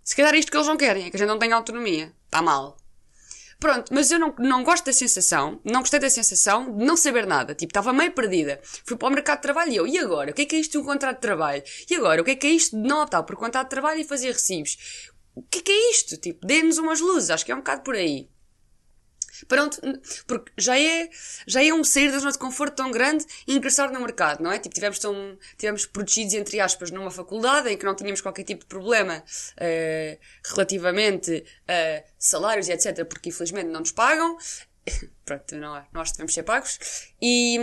Se 0.03 0.17
calhar 0.17 0.35
é 0.35 0.39
isto 0.39 0.51
que 0.51 0.57
eles 0.57 0.67
não 0.67 0.77
querem, 0.77 1.07
é 1.07 1.11
que 1.11 1.17
a 1.17 1.19
gente 1.19 1.29
não 1.29 1.39
tenha 1.39 1.55
autonomia. 1.55 2.13
Está 2.27 2.43
mal. 2.43 2.82
Pronto, 3.63 3.95
mas 3.95 4.11
eu 4.11 4.19
não, 4.19 4.35
não 4.41 4.65
gosto 4.65 4.87
da 4.87 4.93
sensação, 4.93 5.61
não 5.65 5.83
gostei 5.83 6.01
da 6.01 6.11
sensação 6.11 6.77
de 6.77 6.85
não 6.85 6.97
saber 6.97 7.29
nada. 7.29 7.55
Tipo, 7.55 7.71
estava 7.71 7.93
meio 7.93 8.11
perdida. 8.11 8.61
Fui 8.85 8.97
para 8.97 9.07
o 9.07 9.11
mercado 9.13 9.39
de 9.39 9.43
trabalho 9.43 9.71
e 9.71 9.77
eu, 9.77 9.87
e 9.87 9.99
agora? 10.01 10.33
O 10.33 10.35
que 10.35 10.43
é 10.43 10.47
que 10.47 10.57
é 10.57 10.59
isto 10.59 10.73
de 10.73 10.79
um 10.79 10.85
contrato 10.85 11.19
de 11.19 11.23
trabalho? 11.23 11.63
E 11.89 11.95
agora? 11.95 12.21
O 12.21 12.25
que 12.25 12.33
é 12.33 12.35
que 12.35 12.47
é 12.49 12.51
isto 12.51 12.77
de 12.77 12.89
não 12.89 13.05
optar 13.05 13.23
por 13.23 13.37
contrato 13.37 13.67
de 13.67 13.71
trabalho 13.71 14.01
e 14.01 14.05
fazer 14.05 14.33
recibos? 14.33 15.13
O 15.33 15.43
que 15.43 15.61
é 15.61 15.63
que 15.63 15.71
é 15.71 15.91
isto? 15.93 16.17
Tipo, 16.17 16.45
dê-nos 16.45 16.79
umas 16.79 17.01
luzes, 17.01 17.31
acho 17.31 17.47
que 17.47 17.53
é 17.53 17.55
um 17.55 17.59
bocado 17.59 17.83
por 17.83 17.95
aí. 17.95 18.29
Pronto, 19.47 19.81
porque 20.27 20.53
já 20.57 20.79
é, 20.79 21.09
já 21.47 21.65
é 21.65 21.73
um 21.73 21.85
sair 21.85 22.11
da 22.11 22.19
zona 22.19 22.33
de 22.33 22.39
conforto 22.39 22.77
tão 22.77 22.91
grande 22.91 23.25
e 23.47 23.55
ingressar 23.55 23.93
no 23.93 24.01
mercado, 24.01 24.43
não 24.43 24.53
é? 24.53 24.59
Tipo, 24.59 24.75
tivemos, 24.75 24.99
tão, 24.99 25.39
tivemos 25.57 25.87
protegidos, 25.87 26.35
entre 26.35 26.61
aspas, 26.61 26.91
numa 26.91 27.11
faculdade 27.11 27.69
em 27.71 27.77
que 27.77 27.85
não 27.85 27.95
tínhamos 27.95 28.21
qualquer 28.21 28.45
tipo 28.45 28.61
de 28.61 28.67
problema 28.67 29.19
uh, 29.19 30.19
relativamente 30.45 31.45
a 31.69 32.03
salários 32.19 32.69
e 32.69 32.73
etc, 32.73 33.05
porque 33.05 33.29
infelizmente 33.29 33.69
não 33.69 33.81
nos 33.81 33.93
pagam. 33.93 34.37
Pronto, 35.25 35.55
não 35.57 35.77
é? 35.77 35.87
Nós 35.93 36.13
devemos 36.13 36.35
ser 36.35 36.43
pagos. 36.43 36.79
E, 37.21 37.57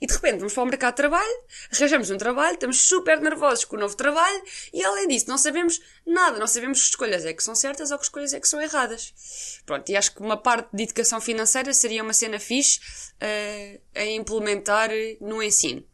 e 0.00 0.06
de 0.06 0.12
repente 0.12 0.38
vamos 0.38 0.52
para 0.52 0.62
o 0.62 0.66
mercado 0.66 0.92
de 0.92 0.96
trabalho, 0.96 1.44
arranjamos 1.74 2.10
um 2.10 2.18
trabalho, 2.18 2.54
estamos 2.54 2.82
super 2.82 3.20
nervosos 3.20 3.64
com 3.64 3.76
o 3.76 3.80
novo 3.80 3.96
trabalho 3.96 4.42
e 4.72 4.84
além 4.84 5.08
disso 5.08 5.28
não 5.28 5.38
sabemos 5.38 5.80
nada, 6.06 6.38
não 6.38 6.46
sabemos 6.46 6.80
que 6.80 6.88
escolhas 6.90 7.24
é 7.24 7.32
que 7.32 7.42
são 7.42 7.54
certas 7.54 7.90
ou 7.90 7.98
que 7.98 8.04
escolhas 8.04 8.34
é 8.34 8.40
que 8.40 8.48
são 8.48 8.60
erradas. 8.60 9.60
Pronto, 9.64 9.88
e 9.90 9.96
acho 9.96 10.14
que 10.14 10.20
uma 10.20 10.36
parte 10.36 10.68
de 10.72 10.82
educação 10.82 11.20
financeira 11.20 11.72
seria 11.72 12.02
uma 12.02 12.12
cena 12.12 12.38
fixe 12.38 12.80
uh, 12.80 13.80
a 13.94 14.04
implementar 14.04 14.90
no 15.20 15.42
ensino. 15.42 15.84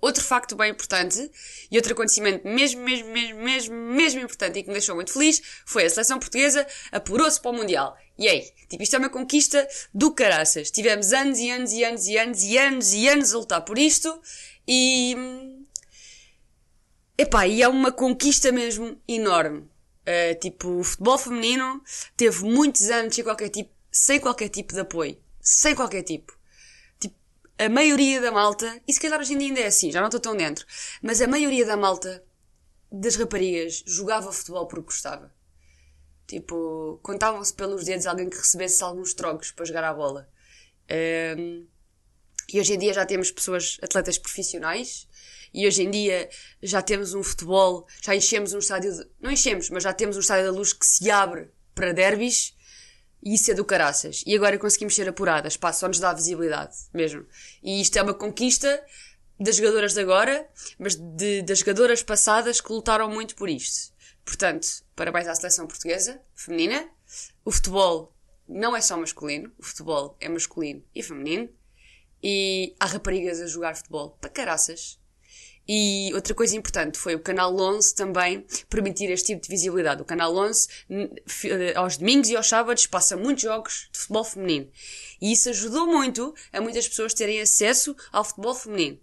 Outro 0.00 0.22
facto 0.22 0.54
bem 0.54 0.70
importante 0.70 1.30
e 1.70 1.76
outro 1.76 1.92
acontecimento 1.92 2.46
mesmo, 2.46 2.82
mesmo, 2.82 3.10
mesmo, 3.10 3.40
mesmo, 3.40 3.74
mesmo 3.74 4.20
importante 4.20 4.58
e 4.58 4.62
que 4.62 4.68
me 4.68 4.74
deixou 4.74 4.94
muito 4.94 5.12
feliz 5.12 5.42
foi 5.66 5.86
a 5.86 5.90
seleção 5.90 6.20
portuguesa 6.20 6.64
apurou-se 6.92 7.40
para 7.40 7.50
o 7.50 7.54
Mundial. 7.54 7.96
E 8.16 8.28
aí, 8.28 8.48
tipo, 8.68 8.82
isto 8.82 8.94
é 8.94 8.98
uma 8.98 9.08
conquista 9.08 9.66
do 9.92 10.12
caraças. 10.12 10.70
Tivemos 10.70 11.12
anos 11.12 11.40
e 11.40 11.50
anos 11.50 11.72
e 11.72 11.84
anos 11.84 12.06
e 12.06 12.16
anos 12.16 12.42
e 12.42 12.58
anos 12.58 12.92
e 12.92 13.08
anos 13.08 13.34
a 13.34 13.38
lutar 13.38 13.64
por 13.64 13.78
isto 13.78 14.20
e... 14.66 15.16
Epá, 17.16 17.48
e 17.48 17.60
é 17.62 17.68
uma 17.68 17.90
conquista 17.90 18.52
mesmo 18.52 18.96
enorme. 19.08 19.68
Uh, 20.06 20.38
tipo, 20.40 20.78
o 20.78 20.84
futebol 20.84 21.18
feminino 21.18 21.82
teve 22.16 22.44
muitos 22.44 22.88
anos 22.88 23.12
sem 23.16 23.24
qualquer 23.24 23.48
tipo, 23.48 23.70
sem 23.90 24.20
qualquer 24.20 24.48
tipo 24.48 24.72
de 24.72 24.80
apoio. 24.80 25.18
Sem 25.40 25.74
qualquer 25.74 26.04
tipo 26.04 26.37
a 27.58 27.68
maioria 27.68 28.20
da 28.20 28.30
malta, 28.30 28.80
e 28.86 28.92
se 28.92 29.00
calhar 29.00 29.20
hoje 29.20 29.34
em 29.34 29.38
dia 29.38 29.48
ainda 29.48 29.60
é 29.60 29.66
assim, 29.66 29.90
já 29.90 30.00
não 30.00 30.06
estou 30.06 30.20
tão 30.20 30.36
dentro, 30.36 30.64
mas 31.02 31.20
a 31.20 31.26
maioria 31.26 31.66
da 31.66 31.76
malta 31.76 32.24
das 32.90 33.16
raparigas 33.16 33.82
jogava 33.86 34.32
futebol 34.32 34.66
porque 34.66 34.86
gostava. 34.86 35.32
Tipo, 36.26 37.00
contavam-se 37.02 37.52
pelos 37.54 37.84
dedos 37.84 38.06
alguém 38.06 38.28
que 38.28 38.36
recebesse 38.36 38.82
alguns 38.82 39.14
trocos 39.14 39.50
para 39.50 39.64
jogar 39.64 39.84
a 39.84 39.94
bola. 39.94 40.28
Um, 41.38 41.66
e 42.52 42.60
hoje 42.60 42.74
em 42.74 42.78
dia 42.78 42.94
já 42.94 43.04
temos 43.04 43.30
pessoas, 43.30 43.78
atletas 43.82 44.18
profissionais, 44.18 45.08
e 45.52 45.66
hoje 45.66 45.82
em 45.82 45.90
dia 45.90 46.28
já 46.62 46.80
temos 46.80 47.14
um 47.14 47.22
futebol, 47.22 47.86
já 48.02 48.14
enchemos 48.14 48.52
um 48.52 48.58
estádio, 48.58 48.92
de, 48.94 49.06
não 49.20 49.30
enchemos, 49.30 49.68
mas 49.70 49.82
já 49.82 49.92
temos 49.92 50.16
um 50.16 50.20
estádio 50.20 50.46
da 50.46 50.52
luz 50.52 50.72
que 50.72 50.86
se 50.86 51.10
abre 51.10 51.50
para 51.74 51.92
derbys, 51.92 52.54
e 53.28 53.34
isso 53.34 53.50
é 53.50 53.54
do 53.54 53.62
caraças. 53.62 54.24
E 54.26 54.34
agora 54.34 54.56
conseguimos 54.56 54.94
ser 54.94 55.06
apuradas. 55.06 55.54
Pá, 55.54 55.70
só 55.70 55.86
nos 55.86 56.00
dá 56.00 56.14
visibilidade, 56.14 56.74
mesmo. 56.94 57.26
E 57.62 57.78
isto 57.78 57.94
é 57.98 58.02
uma 58.02 58.14
conquista 58.14 58.82
das 59.38 59.56
jogadoras 59.56 59.92
de 59.92 60.00
agora, 60.00 60.48
mas 60.78 60.94
de, 60.94 61.42
das 61.42 61.58
jogadoras 61.58 62.02
passadas 62.02 62.58
que 62.58 62.72
lutaram 62.72 63.10
muito 63.10 63.36
por 63.36 63.50
isto. 63.50 63.92
Portanto, 64.24 64.66
parabéns 64.96 65.28
à 65.28 65.34
seleção 65.34 65.66
portuguesa, 65.66 66.18
feminina. 66.34 66.88
O 67.44 67.52
futebol 67.52 68.16
não 68.48 68.74
é 68.74 68.80
só 68.80 68.96
masculino, 68.96 69.52
o 69.58 69.62
futebol 69.62 70.16
é 70.20 70.28
masculino 70.30 70.82
e 70.94 71.02
feminino. 71.02 71.50
E 72.22 72.74
há 72.80 72.86
raparigas 72.86 73.42
a 73.42 73.46
jogar 73.46 73.76
futebol 73.76 74.16
para 74.22 74.30
caraças. 74.30 74.98
E 75.68 76.10
outra 76.14 76.34
coisa 76.34 76.56
importante 76.56 76.96
foi 76.96 77.14
o 77.14 77.20
Canal 77.20 77.54
11 77.54 77.94
também 77.94 78.46
permitir 78.70 79.10
este 79.10 79.26
tipo 79.34 79.42
de 79.42 79.48
visibilidade. 79.48 80.00
O 80.00 80.04
Canal 80.04 80.34
11, 80.34 80.66
eh, 80.88 81.74
aos 81.76 81.98
domingos 81.98 82.30
e 82.30 82.36
aos 82.36 82.48
sábados, 82.48 82.86
passa 82.86 83.18
muitos 83.18 83.42
jogos 83.42 83.90
de 83.92 83.98
futebol 83.98 84.24
feminino. 84.24 84.70
E 85.20 85.30
isso 85.30 85.50
ajudou 85.50 85.86
muito 85.86 86.34
a 86.52 86.60
muitas 86.62 86.88
pessoas 86.88 87.12
terem 87.12 87.42
acesso 87.42 87.94
ao 88.10 88.24
futebol 88.24 88.54
feminino. 88.54 88.98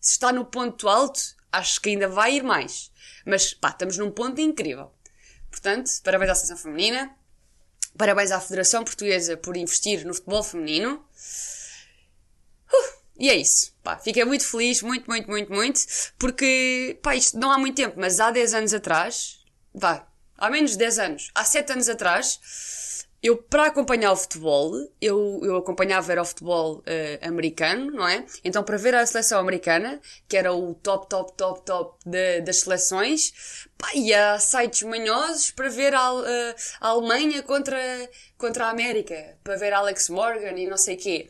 Se 0.00 0.12
está 0.12 0.32
no 0.32 0.44
ponto 0.44 0.88
alto, 0.88 1.20
acho 1.50 1.80
que 1.80 1.88
ainda 1.88 2.08
vai 2.08 2.36
ir 2.36 2.44
mais. 2.44 2.92
Mas, 3.26 3.52
pá, 3.52 3.70
estamos 3.70 3.98
num 3.98 4.10
ponto 4.10 4.40
incrível. 4.40 4.92
Portanto, 5.50 5.90
parabéns 6.04 6.30
à 6.30 6.34
Seleção 6.36 6.56
Feminina. 6.56 7.10
Parabéns 7.98 8.30
à 8.30 8.40
Federação 8.40 8.84
Portuguesa 8.84 9.36
por 9.36 9.56
investir 9.56 10.04
no 10.04 10.14
futebol 10.14 10.42
feminino. 10.42 11.04
E 13.18 13.30
é 13.30 13.36
isso. 13.36 13.72
Pá, 13.82 13.96
fiquei 13.98 14.24
muito 14.24 14.46
feliz, 14.46 14.82
muito, 14.82 15.06
muito, 15.08 15.28
muito, 15.30 15.52
muito, 15.52 15.80
porque, 16.18 16.98
pá, 17.02 17.14
isto 17.14 17.38
não 17.38 17.50
há 17.50 17.58
muito 17.58 17.76
tempo, 17.76 17.94
mas 17.98 18.18
há 18.18 18.30
10 18.30 18.54
anos 18.54 18.74
atrás, 18.74 19.38
vá, 19.72 20.06
há 20.36 20.50
menos 20.50 20.72
de 20.72 20.78
10 20.78 20.98
anos, 20.98 21.30
há 21.34 21.44
7 21.44 21.72
anos 21.72 21.88
atrás, 21.88 22.40
eu, 23.24 23.38
para 23.38 23.68
acompanhar 23.68 24.12
o 24.12 24.16
futebol, 24.16 24.74
eu, 25.00 25.40
eu 25.42 25.56
acompanhava 25.56 26.12
era 26.12 26.20
o 26.20 26.24
futebol 26.26 26.80
uh, 26.80 27.26
americano, 27.26 27.90
não 27.90 28.06
é? 28.06 28.22
Então, 28.44 28.62
para 28.62 28.76
ver 28.76 28.94
a 28.94 29.06
seleção 29.06 29.40
americana, 29.40 29.98
que 30.28 30.36
era 30.36 30.52
o 30.52 30.74
top, 30.74 31.08
top, 31.08 31.32
top, 31.34 31.62
top 31.64 31.98
de, 32.04 32.42
das 32.42 32.60
seleções, 32.60 33.32
pá, 33.78 33.88
ia 33.94 34.34
a 34.34 34.38
sites 34.38 34.82
manhosos 34.82 35.50
para 35.52 35.70
ver 35.70 35.94
a, 35.94 36.12
uh, 36.12 36.24
a 36.82 36.88
Alemanha 36.88 37.42
contra, 37.42 37.78
contra 38.36 38.66
a 38.66 38.70
América, 38.70 39.38
para 39.42 39.56
ver 39.56 39.72
Alex 39.72 40.10
Morgan 40.10 40.58
e 40.58 40.66
não 40.66 40.76
sei 40.76 40.96
o 40.96 40.98
quê. 40.98 41.26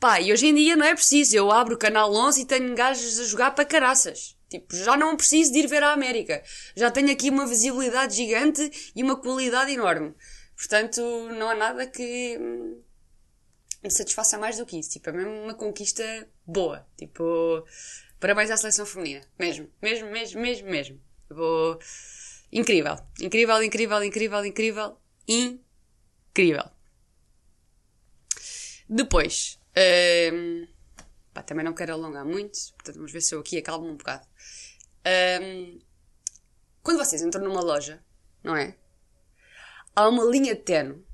Pá, 0.00 0.20
e 0.20 0.32
hoje 0.32 0.46
em 0.46 0.54
dia 0.54 0.76
não 0.76 0.86
é 0.86 0.94
preciso. 0.94 1.36
Eu 1.36 1.50
abro 1.50 1.74
o 1.74 1.78
canal 1.78 2.14
11 2.14 2.42
e 2.42 2.44
tenho 2.46 2.74
gajos 2.74 3.18
a 3.18 3.24
jogar 3.24 3.50
para 3.52 3.64
caraças. 3.64 4.36
Tipo, 4.48 4.74
já 4.74 4.96
não 4.96 5.16
preciso 5.16 5.52
de 5.52 5.58
ir 5.58 5.66
ver 5.66 5.82
a 5.82 5.92
América. 5.92 6.42
Já 6.76 6.90
tenho 6.90 7.10
aqui 7.10 7.30
uma 7.30 7.46
visibilidade 7.46 8.14
gigante 8.14 8.92
e 8.94 9.02
uma 9.02 9.16
qualidade 9.16 9.72
enorme. 9.72 10.14
Portanto, 10.56 11.00
não 11.32 11.50
há 11.50 11.54
nada 11.54 11.86
que 11.86 12.38
hum, 12.40 12.80
me 13.82 13.90
satisfaça 13.90 14.38
mais 14.38 14.56
do 14.56 14.64
que 14.64 14.78
isso. 14.78 14.90
Tipo, 14.90 15.10
é 15.10 15.12
mesmo 15.12 15.32
uma 15.42 15.54
conquista 15.54 16.02
boa. 16.46 16.86
Tipo, 16.96 17.64
parabéns 18.20 18.50
à 18.50 18.56
seleção 18.56 18.86
feminina. 18.86 19.26
Mesmo, 19.38 19.68
mesmo, 19.82 20.10
mesmo, 20.10 20.40
mesmo, 20.40 20.70
mesmo. 20.70 21.00
Tipo, 21.26 21.78
incrível. 22.52 22.96
Incrível, 23.20 23.62
incrível, 23.62 24.02
incrível, 24.02 24.44
incrível. 24.44 24.96
Incrível. 25.26 26.70
Depois, 28.88 29.58
um, 30.32 30.66
pá, 31.32 31.42
também 31.42 31.64
não 31.64 31.74
quero 31.74 31.92
alongar 31.92 32.24
muito, 32.24 32.58
portanto 32.74 32.96
vamos 32.96 33.12
ver 33.12 33.20
se 33.20 33.34
eu 33.34 33.40
aqui 33.40 33.58
acalmo 33.58 33.88
um 33.88 33.96
bocado. 33.96 34.26
Um, 35.42 35.80
quando 36.82 36.98
vocês 36.98 37.22
entram 37.22 37.44
numa 37.44 37.60
loja, 37.60 38.02
não 38.42 38.56
é? 38.56 38.76
Há 39.94 40.08
uma 40.08 40.24
linha 40.24 40.56
tenue, 40.56 41.04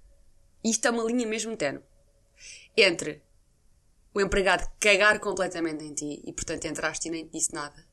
isto 0.63 0.87
é 0.87 0.91
uma 0.91 1.05
linha 1.05 1.27
mesmo 1.27 1.57
tenue, 1.57 1.83
entre 2.77 3.23
o 4.13 4.21
empregado 4.21 4.71
cagar 4.79 5.19
completamente 5.21 5.85
em 5.85 5.95
ti 5.95 6.23
e 6.25 6.33
portanto 6.33 6.65
entraste 6.67 7.09
e 7.09 7.11
nem 7.11 7.27
te 7.27 7.33
disse 7.33 7.53
nada, 7.53 7.87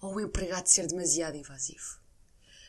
ou 0.00 0.14
o 0.14 0.20
empregado 0.20 0.66
ser 0.66 0.86
demasiado 0.86 1.36
invasivo 1.36 2.05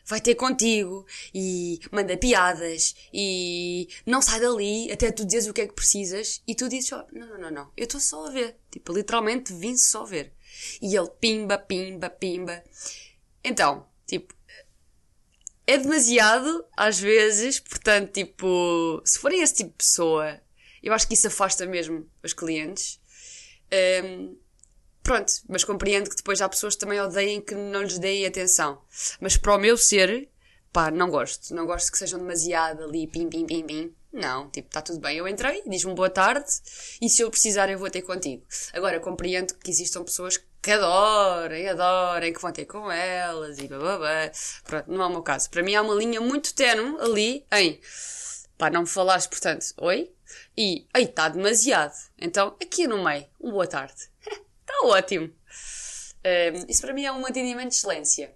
vai 0.08 0.20
ter 0.22 0.34
contigo 0.34 1.06
e 1.34 1.78
manda 1.92 2.16
piadas 2.16 2.96
e 3.12 3.86
não 4.06 4.22
sai 4.22 4.40
dali 4.40 4.90
até 4.90 5.12
tu 5.12 5.24
dizes 5.24 5.48
o 5.48 5.52
que 5.52 5.60
é 5.60 5.66
que 5.66 5.74
precisas 5.74 6.42
e 6.48 6.54
tu 6.54 6.66
dizes 6.66 6.88
só, 6.88 7.06
não, 7.12 7.26
não, 7.26 7.38
não, 7.38 7.50
não, 7.50 7.72
eu 7.76 7.84
estou 7.84 8.00
só 8.00 8.26
a 8.26 8.30
ver. 8.30 8.56
Tipo, 8.70 8.94
literalmente 8.94 9.52
vim 9.52 9.76
só 9.76 10.04
ver. 10.04 10.32
E 10.80 10.96
ele 10.96 11.10
pimba, 11.20 11.58
pimba, 11.58 12.08
pimba. 12.08 12.64
Então, 13.44 13.86
tipo, 14.06 14.34
é 15.66 15.76
demasiado 15.76 16.64
às 16.74 16.98
vezes, 16.98 17.60
portanto, 17.60 18.12
tipo, 18.12 19.02
se 19.04 19.18
forem 19.18 19.42
esse 19.42 19.56
tipo 19.56 19.70
de 19.70 19.76
pessoa, 19.76 20.40
eu 20.82 20.94
acho 20.94 21.06
que 21.06 21.14
isso 21.14 21.26
afasta 21.26 21.66
mesmo 21.66 22.10
os 22.24 22.32
clientes. 22.32 22.98
Um, 24.02 24.38
Pronto, 25.08 25.32
mas 25.48 25.64
compreendo 25.64 26.10
que 26.10 26.16
depois 26.16 26.42
há 26.42 26.48
pessoas 26.50 26.74
que 26.74 26.80
também 26.80 27.00
odeiem 27.00 27.40
que 27.40 27.54
não 27.54 27.80
lhes 27.80 27.98
deem 27.98 28.26
atenção. 28.26 28.78
Mas 29.18 29.38
para 29.38 29.54
o 29.54 29.58
meu 29.58 29.74
ser, 29.74 30.28
pá, 30.70 30.90
não 30.90 31.08
gosto. 31.08 31.54
Não 31.54 31.64
gosto 31.64 31.90
que 31.90 31.96
sejam 31.96 32.18
demasiado 32.18 32.84
ali, 32.84 33.06
pim, 33.06 33.26
pim, 33.26 33.46
pim, 33.46 33.64
pim. 33.64 33.94
Não, 34.12 34.50
tipo, 34.50 34.68
está 34.68 34.82
tudo 34.82 35.00
bem. 35.00 35.16
Eu 35.16 35.26
entrei, 35.26 35.62
diz-me 35.66 35.94
boa 35.94 36.10
tarde 36.10 36.44
e 37.00 37.08
se 37.08 37.22
eu 37.22 37.30
precisar 37.30 37.70
eu 37.70 37.78
vou 37.78 37.88
ter 37.88 38.02
contigo. 38.02 38.44
Agora, 38.74 39.00
compreendo 39.00 39.54
que 39.54 39.70
existam 39.70 40.04
pessoas 40.04 40.36
que 40.60 40.72
adorem, 40.72 41.66
adorem, 41.70 42.30
que 42.30 42.42
vão 42.42 42.52
ter 42.52 42.66
com 42.66 42.92
elas 42.92 43.56
e 43.56 43.66
bababá. 43.66 44.30
Pronto, 44.64 44.92
não 44.92 45.02
é 45.04 45.06
o 45.06 45.10
meu 45.10 45.22
caso. 45.22 45.48
Para 45.48 45.62
mim 45.62 45.74
há 45.74 45.80
uma 45.80 45.94
linha 45.94 46.20
muito 46.20 46.52
tenue 46.52 47.00
ali 47.00 47.46
em, 47.50 47.80
pá, 48.58 48.68
não 48.68 48.82
me 48.82 48.86
falares, 48.86 49.26
portanto, 49.26 49.72
oi? 49.78 50.12
E, 50.54 50.86
ei, 50.94 51.04
está 51.04 51.30
demasiado. 51.30 51.94
Então, 52.18 52.48
aqui 52.60 52.86
no 52.86 53.02
meio, 53.02 53.24
um 53.40 53.52
boa 53.52 53.66
tarde. 53.66 54.10
Está 54.68 54.86
ótimo. 54.86 55.32
Um, 56.24 56.66
isso 56.68 56.82
para 56.82 56.92
mim 56.92 57.04
é 57.04 57.10
um 57.10 57.24
atendimento 57.24 57.70
de 57.70 57.76
excelência. 57.76 58.34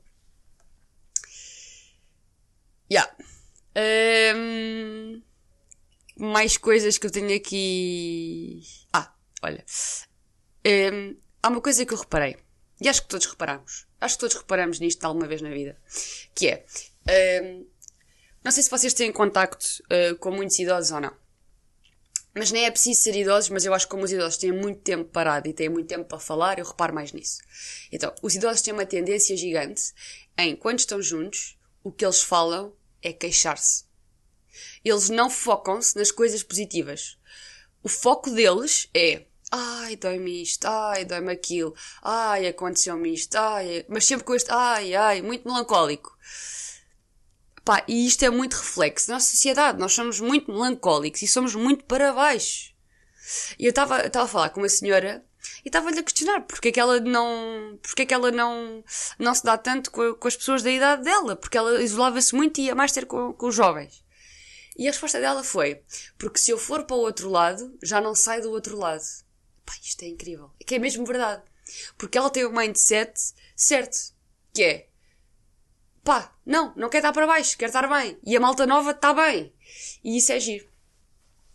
Yeah. 2.90 3.14
Um, 4.34 5.22
mais 6.16 6.56
coisas 6.56 6.96
que 6.96 7.06
eu 7.06 7.10
tenho 7.10 7.36
aqui. 7.36 8.62
Ah, 8.94 9.14
olha. 9.42 9.62
Um, 10.66 11.16
há 11.42 11.48
uma 11.48 11.60
coisa 11.60 11.84
que 11.84 11.92
eu 11.92 11.98
reparei. 11.98 12.38
E 12.80 12.88
acho 12.88 13.02
que 13.02 13.08
todos 13.08 13.26
reparamos. 13.26 13.86
Acho 14.00 14.14
que 14.14 14.20
todos 14.20 14.36
reparamos 14.36 14.80
nisto 14.80 15.04
alguma 15.04 15.28
vez 15.28 15.42
na 15.42 15.50
vida. 15.50 15.78
Que 16.34 16.48
é. 16.48 16.64
não 18.42 18.50
sei 18.50 18.62
se 18.62 18.70
vocês 18.70 18.94
têm 18.94 19.12
contacto 19.12 19.66
uh, 19.84 20.16
com 20.16 20.30
muitos 20.30 20.58
idosos 20.58 20.92
ou 20.92 21.00
não. 21.00 21.21
Mas 22.34 22.50
nem 22.50 22.64
é 22.64 22.70
preciso 22.70 23.02
ser 23.02 23.14
idosos, 23.14 23.50
mas 23.50 23.64
eu 23.64 23.74
acho 23.74 23.86
que 23.86 23.90
como 23.90 24.04
os 24.04 24.12
idosos 24.12 24.38
têm 24.38 24.52
muito 24.52 24.80
tempo 24.80 25.04
parado 25.10 25.48
e 25.48 25.52
têm 25.52 25.68
muito 25.68 25.88
tempo 25.88 26.04
para 26.04 26.18
falar, 26.18 26.58
eu 26.58 26.64
reparo 26.64 26.94
mais 26.94 27.12
nisso. 27.12 27.38
Então, 27.90 28.14
os 28.22 28.34
idosos 28.34 28.62
têm 28.62 28.72
uma 28.72 28.86
tendência 28.86 29.36
gigante 29.36 29.92
em, 30.38 30.56
quando 30.56 30.78
estão 30.78 31.02
juntos, 31.02 31.58
o 31.84 31.92
que 31.92 32.04
eles 32.04 32.22
falam 32.22 32.74
é 33.02 33.12
queixar-se. 33.12 33.84
Eles 34.84 35.10
não 35.10 35.28
focam-se 35.28 35.96
nas 35.96 36.10
coisas 36.10 36.42
positivas. 36.42 37.18
O 37.82 37.88
foco 37.88 38.30
deles 38.30 38.88
é 38.94 39.26
ai, 39.52 39.96
dói-me 39.96 40.42
isto, 40.42 40.64
ai, 40.64 41.04
dói-me 41.04 41.30
aquilo, 41.30 41.74
ai, 42.02 42.46
aconteceu-me 42.46 43.12
isto, 43.12 43.36
ai, 43.36 43.84
mas 43.86 44.06
sempre 44.06 44.24
com 44.24 44.34
este, 44.34 44.50
ai, 44.50 44.94
ai, 44.94 45.20
muito 45.20 45.46
melancólico. 45.46 46.16
Pá, 47.64 47.84
e 47.86 48.06
isto 48.06 48.24
é 48.24 48.30
muito 48.30 48.54
reflexo 48.54 49.08
da 49.08 49.14
nossa 49.14 49.30
sociedade. 49.30 49.78
Nós 49.78 49.92
somos 49.92 50.18
muito 50.18 50.50
melancólicos 50.52 51.22
e 51.22 51.28
somos 51.28 51.54
muito 51.54 51.84
para 51.84 52.12
baixo. 52.12 52.72
E 53.58 53.64
eu 53.64 53.70
estava 53.70 53.98
a 53.98 54.26
falar 54.26 54.50
com 54.50 54.60
uma 54.60 54.68
senhora 54.68 55.24
e 55.64 55.68
estava-lhe 55.68 55.98
a 55.98 56.02
questionar 56.02 56.40
porque 56.42 56.68
é 56.68 56.72
que 56.72 56.80
ela 56.80 56.98
não, 57.00 57.78
porque 57.80 58.02
é 58.02 58.06
que 58.06 58.14
ela 58.14 58.30
não, 58.30 58.82
não 59.18 59.34
se 59.34 59.44
dá 59.44 59.56
tanto 59.56 59.90
com, 59.90 60.14
com 60.14 60.28
as 60.28 60.36
pessoas 60.36 60.62
da 60.62 60.70
idade 60.70 61.04
dela, 61.04 61.36
porque 61.36 61.56
ela 61.56 61.80
isolava-se 61.82 62.34
muito 62.34 62.60
e 62.60 62.64
ia 62.64 62.74
mais 62.74 62.92
ter 62.92 63.06
com, 63.06 63.32
com 63.32 63.46
os 63.46 63.54
jovens. 63.54 64.04
E 64.76 64.88
a 64.88 64.90
resposta 64.90 65.20
dela 65.20 65.44
foi, 65.44 65.82
porque 66.18 66.40
se 66.40 66.50
eu 66.50 66.58
for 66.58 66.84
para 66.84 66.96
o 66.96 67.00
outro 67.00 67.30
lado, 67.30 67.76
já 67.82 68.00
não 68.00 68.14
sai 68.14 68.40
do 68.40 68.50
outro 68.50 68.76
lado. 68.76 69.04
Pá, 69.64 69.74
isto 69.82 70.02
é 70.02 70.08
incrível. 70.08 70.50
É 70.60 70.64
que 70.64 70.74
é 70.74 70.78
mesmo 70.78 71.04
verdade. 71.04 71.42
Porque 71.96 72.18
ela 72.18 72.30
tem 72.30 72.44
o 72.44 72.52
mindset 72.52 73.12
certo, 73.54 74.14
que 74.52 74.62
é, 74.62 74.88
pá, 76.04 76.34
não, 76.44 76.72
não 76.76 76.88
quer 76.88 76.98
estar 76.98 77.12
para 77.12 77.26
baixo, 77.26 77.56
quer 77.56 77.66
estar 77.66 77.88
bem. 77.88 78.18
E 78.24 78.36
a 78.36 78.40
malta 78.40 78.66
nova 78.66 78.90
está 78.90 79.14
bem. 79.14 79.52
E 80.02 80.16
isso 80.18 80.32
é 80.32 80.40
giro. 80.40 80.68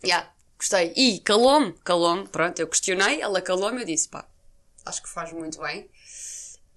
Já, 0.02 0.08
yeah, 0.08 0.34
gostei. 0.56 0.92
E 0.96 1.20
calou-me, 1.20 1.72
calou-me, 1.84 2.26
pronto, 2.28 2.58
eu 2.58 2.68
questionei, 2.68 3.20
ela 3.20 3.42
calou-me, 3.42 3.82
eu 3.82 3.86
disse, 3.86 4.08
pá, 4.08 4.26
acho 4.84 5.02
que 5.02 5.08
faz 5.08 5.32
muito 5.32 5.60
bem. 5.60 5.88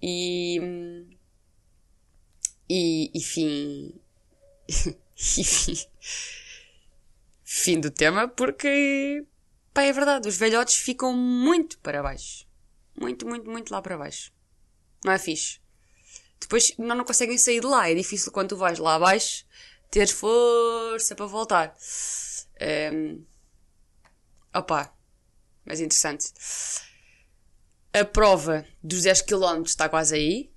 E. 0.00 1.06
E, 2.68 3.10
e 3.14 3.20
fim. 3.20 3.94
e 4.68 5.44
fim. 5.44 5.76
Fim 7.44 7.80
do 7.80 7.90
tema, 7.90 8.28
porque. 8.28 9.24
Pá, 9.72 9.82
é 9.82 9.92
verdade, 9.92 10.28
os 10.28 10.36
velhotes 10.36 10.76
ficam 10.76 11.14
muito 11.14 11.78
para 11.78 12.02
baixo. 12.02 12.46
Muito, 12.98 13.26
muito, 13.26 13.48
muito 13.48 13.70
lá 13.70 13.80
para 13.80 13.96
baixo. 13.96 14.32
Não 15.04 15.12
é 15.12 15.18
fixe 15.18 15.61
depois 16.42 16.72
não, 16.78 16.96
não 16.96 17.04
conseguem 17.04 17.38
sair 17.38 17.60
de 17.60 17.66
lá. 17.66 17.90
É 17.90 17.94
difícil 17.94 18.32
quando 18.32 18.50
tu 18.50 18.56
vais 18.56 18.78
lá 18.78 18.94
abaixo 18.94 19.44
ter 19.90 20.08
força 20.08 21.14
para 21.14 21.26
voltar. 21.26 21.76
Um, 22.92 23.24
opa, 24.54 24.92
mas 25.64 25.80
interessante. 25.80 26.32
A 27.92 28.04
prova 28.04 28.64
dos 28.82 29.02
10 29.02 29.22
km 29.22 29.62
está 29.64 29.88
quase 29.88 30.14
aí. 30.14 30.50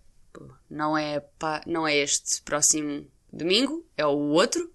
Não 0.69 0.97
é, 0.97 1.19
pá, 1.19 1.61
não 1.65 1.87
é 1.87 1.95
este 1.95 2.41
próximo 2.41 3.07
domingo, 3.31 3.85
é 3.97 4.05
o 4.05 4.17
outro. 4.17 4.73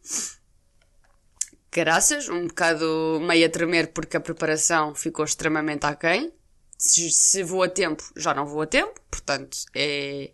Graças, 1.72 2.28
um 2.28 2.48
bocado 2.48 3.18
meio 3.22 3.46
a 3.46 3.50
tremer 3.50 3.92
porque 3.92 4.16
a 4.16 4.20
preparação 4.20 4.94
ficou 4.94 5.24
extremamente 5.24 5.86
aquém. 5.86 6.32
Se, 6.76 7.10
se 7.10 7.42
vou 7.42 7.62
a 7.62 7.68
tempo, 7.68 8.02
já 8.16 8.34
não 8.34 8.46
vou 8.46 8.62
a 8.62 8.66
tempo, 8.66 9.00
portanto 9.10 9.58
é, 9.74 10.32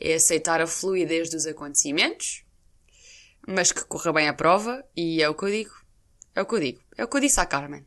é 0.00 0.14
aceitar 0.14 0.60
a 0.60 0.66
fluidez 0.66 1.30
dos 1.30 1.46
acontecimentos, 1.46 2.44
mas 3.46 3.72
que 3.72 3.84
corra 3.84 4.12
bem 4.12 4.28
a 4.28 4.34
prova 4.34 4.84
e 4.96 5.22
é 5.22 5.28
o 5.28 5.34
que 5.34 5.44
eu 5.44 5.50
digo. 5.50 5.74
É 6.34 6.42
o 6.42 6.46
que 6.46 6.54
eu 6.54 6.60
digo. 6.60 6.80
É 6.96 7.04
o 7.04 7.08
que 7.08 7.16
eu 7.16 7.20
disse 7.20 7.40
à 7.40 7.46
Carmen. 7.46 7.86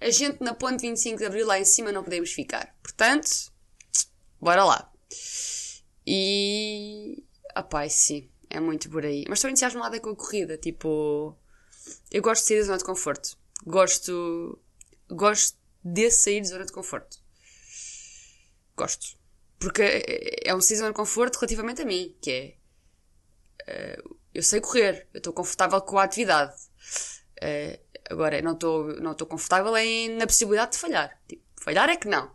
A 0.00 0.10
gente 0.10 0.42
na 0.42 0.54
ponte 0.54 0.82
25 0.82 1.18
de 1.18 1.26
Abril 1.26 1.46
lá 1.46 1.58
em 1.58 1.64
cima 1.64 1.92
não 1.92 2.04
podemos 2.04 2.32
ficar. 2.32 2.74
Portanto, 2.82 3.52
bora 4.40 4.64
lá. 4.64 4.92
E. 6.06 7.24
Ah, 7.54 7.88
sim. 7.88 8.30
É 8.50 8.60
muito 8.60 8.88
por 8.88 9.04
aí. 9.04 9.24
Mas 9.28 9.38
estou 9.38 9.50
entusiasmada 9.50 9.98
com 10.00 10.10
a 10.10 10.16
corrida. 10.16 10.56
Tipo, 10.56 11.36
eu 12.10 12.22
gosto 12.22 12.42
de 12.42 12.48
sair 12.48 12.58
da 12.60 12.66
zona 12.66 12.78
de 12.78 12.84
conforto. 12.84 13.36
Gosto. 13.66 14.62
Gosto 15.10 15.58
de 15.82 16.10
sair 16.10 16.40
da 16.40 16.48
zona 16.48 16.64
de 16.64 16.72
conforto. 16.72 17.18
Gosto. 18.76 19.16
Porque 19.58 19.82
é 20.44 20.54
um 20.54 20.58
da 20.58 20.64
zona 20.64 20.88
de 20.88 20.94
conforto 20.94 21.36
relativamente 21.36 21.82
a 21.82 21.84
mim, 21.84 22.14
que 22.20 22.30
é. 22.30 22.54
Uh, 23.66 24.16
eu 24.34 24.42
sei 24.42 24.60
correr, 24.60 25.06
eu 25.14 25.18
estou 25.18 25.32
confortável 25.32 25.80
com 25.80 25.98
a 25.98 26.04
atividade. 26.04 26.54
Uh, 27.38 27.78
agora, 28.10 28.42
não 28.42 28.52
estou 28.52 29.00
não 29.00 29.14
confortável 29.14 29.76
em, 29.76 30.10
na 30.10 30.26
possibilidade 30.26 30.72
de 30.72 30.78
falhar. 30.78 31.18
Tipo, 31.28 31.42
falhar 31.60 31.88
é 31.88 31.96
que 31.96 32.08
não. 32.08 32.30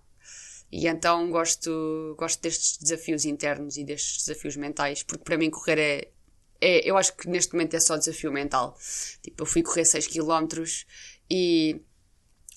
E 0.72 0.88
então 0.88 1.30
gosto, 1.32 2.16
gosto 2.18 2.42
destes 2.42 2.78
desafios 2.78 3.26
internos 3.26 3.78
e 3.78 3.84
destes 3.84 4.26
desafios 4.26 4.56
mentais, 4.56 5.02
porque 5.02 5.24
para 5.24 5.38
mim 5.38 5.50
correr 5.50 5.80
é, 5.80 6.12
é, 6.62 6.90
eu 6.90 6.98
acho 6.98 7.16
que 7.16 7.28
neste 7.28 7.54
momento 7.54 7.74
é 7.76 7.80
só 7.80 7.98
desafio 7.98 8.32
mental. 8.32 8.78
Tipo, 9.22 9.44
eu 9.44 9.46
fui 9.48 9.64
correr 9.64 9.86
6 9.86 10.08
km 10.08 10.64
e 11.30 11.82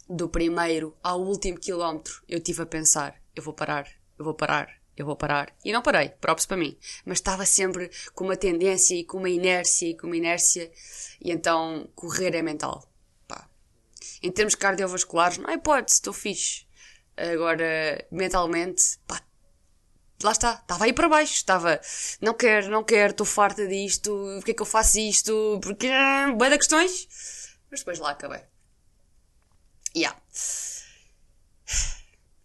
do 0.09 0.29
primeiro 0.29 0.96
ao 1.03 1.22
último 1.22 1.59
quilómetro 1.59 2.22
eu 2.29 2.40
tive 2.40 2.62
a 2.62 2.66
pensar, 2.66 3.20
eu 3.35 3.42
vou 3.42 3.55
parar, 3.55 3.88
eu 4.18 4.25
vou 4.25 4.35
parar, 4.35 4.68
eu 4.96 5.07
vou 5.07 5.16
parar. 5.16 5.55
E 5.64 5.72
não 5.72 5.83
parei, 5.83 6.11
próprio 6.11 6.46
para 6.46 6.57
mim. 6.57 6.77
Mas 7.05 7.18
estava 7.18 7.46
sempre 7.46 7.90
com 8.14 8.25
uma 8.25 8.37
tendência 8.37 8.94
e 8.94 9.05
com 9.05 9.18
uma 9.18 9.31
inércia 9.31 9.88
e 9.88 9.96
com 9.96 10.07
uma 10.07 10.16
inércia. 10.16 10.70
E 11.20 11.31
então 11.31 11.88
correr 11.94 12.35
é 12.35 12.42
mental. 12.42 12.88
Pá. 13.27 13.48
Em 14.22 14.31
termos 14.31 14.55
cardiovasculares, 14.55 15.38
não 15.38 15.51
é 15.51 15.55
hipótese, 15.55 15.96
estou 15.96 16.12
fixe. 16.12 16.66
Agora, 17.16 18.07
mentalmente, 18.11 18.98
pá, 19.07 19.22
lá 20.22 20.33
está, 20.33 20.55
estava 20.55 20.85
aí 20.85 20.92
para 20.92 21.09
baixo, 21.09 21.35
estava, 21.35 21.81
não 22.20 22.33
quero, 22.33 22.70
não 22.70 22.83
quero, 22.83 23.11
estou 23.11 23.27
farta 23.27 23.66
disto, 23.66 24.11
porque 24.37 24.53
é 24.53 24.55
que 24.55 24.62
eu 24.62 24.66
faço 24.66 24.98
isto, 24.98 25.61
porque, 25.62 25.88
boa 26.37 26.51
de 26.51 26.59
questões, 26.59 27.07
mas 27.70 27.81
depois 27.81 27.98
lá 27.98 28.11
acabei. 28.12 28.40
Yeah. 29.94 30.18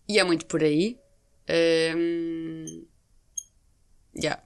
E 0.08 0.20
é 0.20 0.24
muito 0.24 0.46
por 0.46 0.64
aí. 0.64 1.00
Um, 1.50 2.86
yeah. 4.16 4.44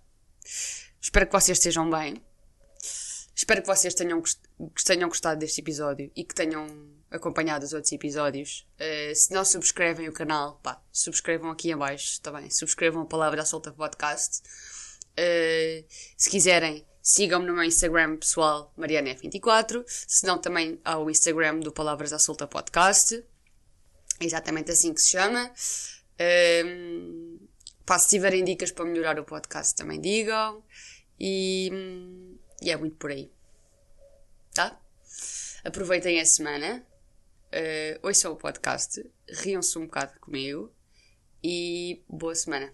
Espero 0.99 1.25
que 1.25 1.33
vocês 1.33 1.57
estejam 1.57 1.89
bem. 1.89 2.21
Espero 3.35 3.61
que 3.61 3.67
vocês 3.67 3.93
tenham, 3.95 4.21
tenham 4.85 5.09
gostado 5.09 5.39
deste 5.39 5.61
episódio 5.61 6.11
e 6.15 6.23
que 6.23 6.35
tenham 6.35 6.67
acompanhado 7.09 7.65
os 7.65 7.73
outros 7.73 7.91
episódios. 7.91 8.67
Uh, 8.79 9.15
se 9.15 9.33
não 9.33 9.43
subscrevem 9.43 10.07
o 10.07 10.13
canal, 10.13 10.59
pá, 10.61 10.81
subscrevam 10.91 11.49
aqui 11.49 11.71
em 11.71 11.77
baixo 11.77 12.21
também. 12.21 12.49
Subscrevam 12.49 13.01
a 13.01 13.05
Palavra 13.05 13.43
Solta 13.43 13.71
Podcast. 13.71 14.41
Uh, 15.11 15.83
se 16.15 16.29
quiserem, 16.29 16.85
sigam-me 17.01 17.47
no 17.47 17.53
meu 17.53 17.63
Instagram 17.63 18.17
pessoal, 18.17 18.71
MarianaF24. 18.77 19.83
Se 19.87 20.25
não, 20.25 20.37
também 20.37 20.79
ao 20.85 21.09
Instagram 21.09 21.59
do 21.59 21.71
Palavras 21.71 22.13
à 22.13 22.19
Solta 22.19 22.47
Podcast. 22.47 23.23
É 24.19 24.25
exatamente 24.25 24.71
assim 24.71 24.93
que 24.93 25.01
se 25.01 25.09
chama. 25.09 25.51
Um, 26.65 27.39
pá, 27.86 27.97
se 27.97 28.10
tiverem 28.10 28.43
dicas 28.43 28.71
para 28.71 28.86
melhorar 28.86 29.19
o 29.19 29.23
podcast, 29.23 29.75
também 29.75 29.99
digam. 29.99 30.63
E, 31.19 31.71
e 32.62 32.71
é 32.71 32.77
muito 32.77 32.95
por 32.97 33.12
aí. 33.12 33.31
Tá? 34.53 34.79
Aproveitem 35.63 36.19
a 36.19 36.25
semana 36.25 36.86
uh, 37.51 38.07
ouçam 38.07 38.34
o 38.34 38.36
podcast, 38.36 39.03
riam-se 39.29 39.77
um 39.77 39.86
bocado 39.86 40.19
comigo 40.19 40.71
e 41.43 42.01
boa 42.07 42.36
semana. 42.36 42.73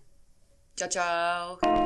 Tchau, 0.75 0.89
tchau! 0.89 1.76